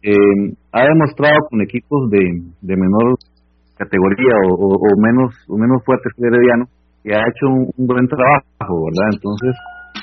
eh, 0.03 0.55
ha 0.73 0.85
demostrado 0.85 1.39
con 1.51 1.61
equipos 1.63 2.11
de, 2.11 2.19
de 2.63 2.77
menor 2.77 3.19
categoría 3.77 4.35
o, 4.51 4.79
menos 4.99 5.35
o 5.49 5.57
menos 5.57 5.83
fuertes 5.85 6.13
que 6.17 6.27
el 6.27 6.35
Herediano 6.35 6.67
que 7.03 7.15
ha 7.15 7.23
hecho 7.23 7.47
un, 7.47 7.71
un 7.77 7.87
buen 7.87 8.07
trabajo, 8.09 8.75
¿verdad? 8.91 9.09
Entonces, 9.15 9.55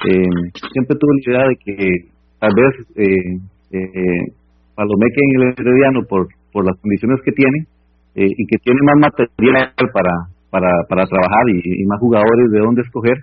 eh, 0.07 0.59
siempre 0.71 0.95
tuve 0.95 1.11
la 1.11 1.31
idea 1.31 1.47
de 1.49 1.55
que 1.59 2.15
tal 2.39 2.51
vez 2.55 2.73
eh, 2.95 3.35
eh, 3.71 4.31
Palomeque 4.75 5.19
en 5.19 5.41
el 5.41 5.53
Herediano, 5.57 6.01
por, 6.07 6.27
por 6.51 6.65
las 6.65 6.79
condiciones 6.79 7.19
que 7.23 7.31
tiene 7.31 7.67
eh, 8.15 8.27
y 8.27 8.47
que 8.47 8.57
tiene 8.59 8.79
más 8.83 9.11
material 9.11 9.73
para, 9.91 10.11
para, 10.49 10.69
para 10.87 11.05
trabajar 11.05 11.43
y, 11.49 11.81
y 11.81 11.85
más 11.85 11.99
jugadores 11.99 12.51
de 12.51 12.59
dónde 12.59 12.81
escoger, 12.81 13.15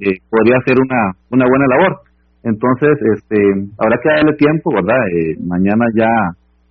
eh, 0.00 0.18
podría 0.28 0.58
hacer 0.58 0.76
una, 0.80 1.12
una 1.30 1.46
buena 1.46 1.66
labor. 1.68 2.00
Entonces, 2.42 2.96
este, 3.16 3.36
habrá 3.78 3.96
que 4.02 4.08
darle 4.08 4.32
tiempo, 4.36 4.72
¿verdad? 4.72 5.00
Eh, 5.12 5.36
mañana 5.44 5.84
ya 5.94 6.08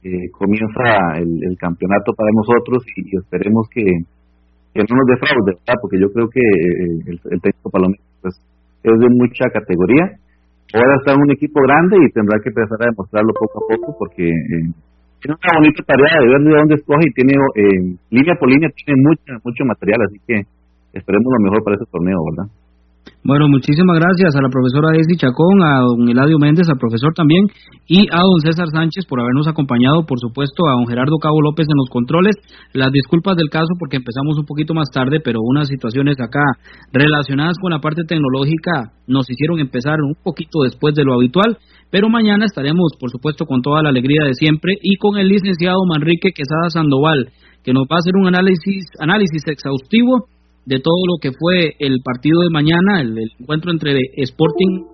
eh, 0.03 0.32
comienza 0.32 1.19
el, 1.19 1.57
campeonato 1.59 2.13
para 2.15 2.32
nosotros 2.34 2.84
y, 2.95 3.17
esperemos 3.17 3.67
que, 3.69 3.84
que 3.84 4.82
no 4.88 4.95
nos 4.95 5.07
defraude, 5.07 5.59
¿verdad? 5.59 5.77
Porque 5.82 5.99
yo 5.99 6.07
creo 6.09 6.27
que 6.30 6.39
eh, 6.39 7.19
el, 7.32 7.41
técnico 7.41 7.69
Palomeque 7.69 8.01
pues, 8.21 8.34
es 8.84 8.99
de 8.99 9.09
mucha 9.11 9.45
categoría. 9.51 10.15
Ahora 10.73 10.95
está 10.97 11.13
en 11.13 11.21
un 11.21 11.32
equipo 11.32 11.59
grande 11.61 11.97
y 11.97 12.11
tendrá 12.13 12.39
que 12.41 12.49
empezar 12.49 12.77
a 12.80 12.89
demostrarlo 12.93 13.34
poco 13.34 13.59
a 13.59 13.75
poco 13.75 13.95
porque 13.99 14.23
eh, 14.23 14.69
tiene 15.19 15.36
una 15.36 15.59
bonita 15.59 15.84
tarea 15.84 16.21
de 16.21 16.27
ver 16.32 16.41
de 16.47 16.57
dónde 16.57 16.75
escoge 16.75 17.03
y 17.09 17.13
tiene 17.13 17.34
eh, 17.36 17.97
línea 18.09 18.36
por 18.39 18.47
línea 18.49 18.69
tiene 18.71 19.01
mucho, 19.03 19.34
mucho 19.43 19.65
material, 19.65 19.99
así 20.07 20.17
que 20.25 20.47
esperemos 20.93 21.27
lo 21.27 21.43
mejor 21.43 21.63
para 21.63 21.75
ese 21.75 21.89
torneo, 21.91 22.23
¿verdad? 22.32 22.47
Bueno, 23.22 23.45
muchísimas 23.50 24.00
gracias 24.00 24.34
a 24.34 24.41
la 24.41 24.47
profesora 24.47 24.95
Esli 24.95 25.18
Chacón, 25.18 25.62
a 25.62 25.84
don 25.84 26.08
Eladio 26.08 26.39
Méndez, 26.39 26.70
al 26.70 26.80
profesor 26.80 27.14
también, 27.14 27.45
y 27.86 28.08
a 28.10 28.24
don 28.24 28.39
César 28.39 28.68
Sánchez 28.72 29.06
por 29.06 29.20
habernos 29.20 29.45
acompañado, 29.45 30.06
por 30.08 30.18
supuesto, 30.20 30.66
a 30.66 30.80
don 30.80 30.88
Gerardo 30.88 31.20
Cabo 31.22 31.41
López 31.41 31.68
en 31.68 31.78
los 31.78 31.89
controles. 31.91 32.36
Las 32.74 32.91
disculpas 32.91 33.36
del 33.36 33.50
caso 33.52 33.76
porque 33.78 33.97
empezamos 33.97 34.39
un 34.39 34.45
poquito 34.45 34.74
más 34.74 34.89
tarde, 34.89 35.20
pero 35.20 35.41
unas 35.43 35.68
situaciones 35.68 36.16
acá 36.20 36.41
relacionadas 36.93 37.60
con 37.62 37.72
la 37.72 37.80
parte 37.80 38.04
tecnológica 38.08 38.95
nos 39.06 39.30
hicieron 39.30 39.60
empezar 39.60 40.00
un 40.00 40.16
poquito 40.24 40.64
después 40.64 40.95
de 40.95 41.04
lo 41.04 41.14
habitual, 41.14 41.58
pero 41.91 42.08
mañana 42.08 42.45
estaremos, 42.45 42.95
por 43.00 43.12
supuesto, 43.12 43.45
con 43.45 43.62
toda 43.62 43.84
la 43.84 43.89
alegría 43.89 44.24
de 44.24 44.34
siempre 44.34 44.74
y 44.82 44.95
con 44.95 45.18
el 45.18 45.28
licenciado 45.28 45.78
Manrique 45.86 46.32
Quesada 46.34 46.70
Sandoval, 46.70 47.30
que 47.64 47.74
nos 47.74 47.84
va 47.84 47.97
a 47.97 48.00
hacer 48.00 48.16
un 48.16 48.28
análisis, 48.28 48.88
análisis 48.97 49.43
exhaustivo 49.45 50.26
de 50.70 50.78
todo 50.80 51.01
lo 51.07 51.17
que 51.20 51.32
fue 51.34 51.74
el 51.80 51.97
partido 52.05 52.41
de 52.41 52.51
mañana, 52.51 53.01
el, 53.01 53.17
encuentro 53.39 53.72
entre 53.72 53.97
Sporting. 54.17 54.86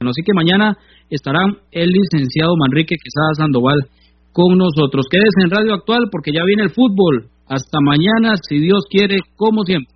Así 0.00 0.20
que 0.22 0.34
mañana 0.34 0.76
estará 1.08 1.40
el 1.72 1.88
licenciado 1.88 2.52
Manrique 2.58 2.94
Quesada 3.02 3.32
Sandoval 3.38 3.88
con 4.32 4.58
nosotros. 4.58 5.06
Quédese 5.10 5.40
en 5.42 5.50
Radio 5.50 5.72
Actual 5.72 6.08
porque 6.12 6.30
ya 6.32 6.44
viene 6.44 6.64
el 6.64 6.70
fútbol. 6.70 7.30
Hasta 7.48 7.80
mañana, 7.80 8.34
si 8.46 8.60
Dios 8.60 8.84
quiere, 8.90 9.16
como 9.34 9.64
siempre. 9.64 9.94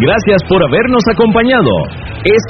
Gracias 0.00 0.40
por 0.48 0.62
habernos 0.64 1.02
acompañado. 1.12 1.70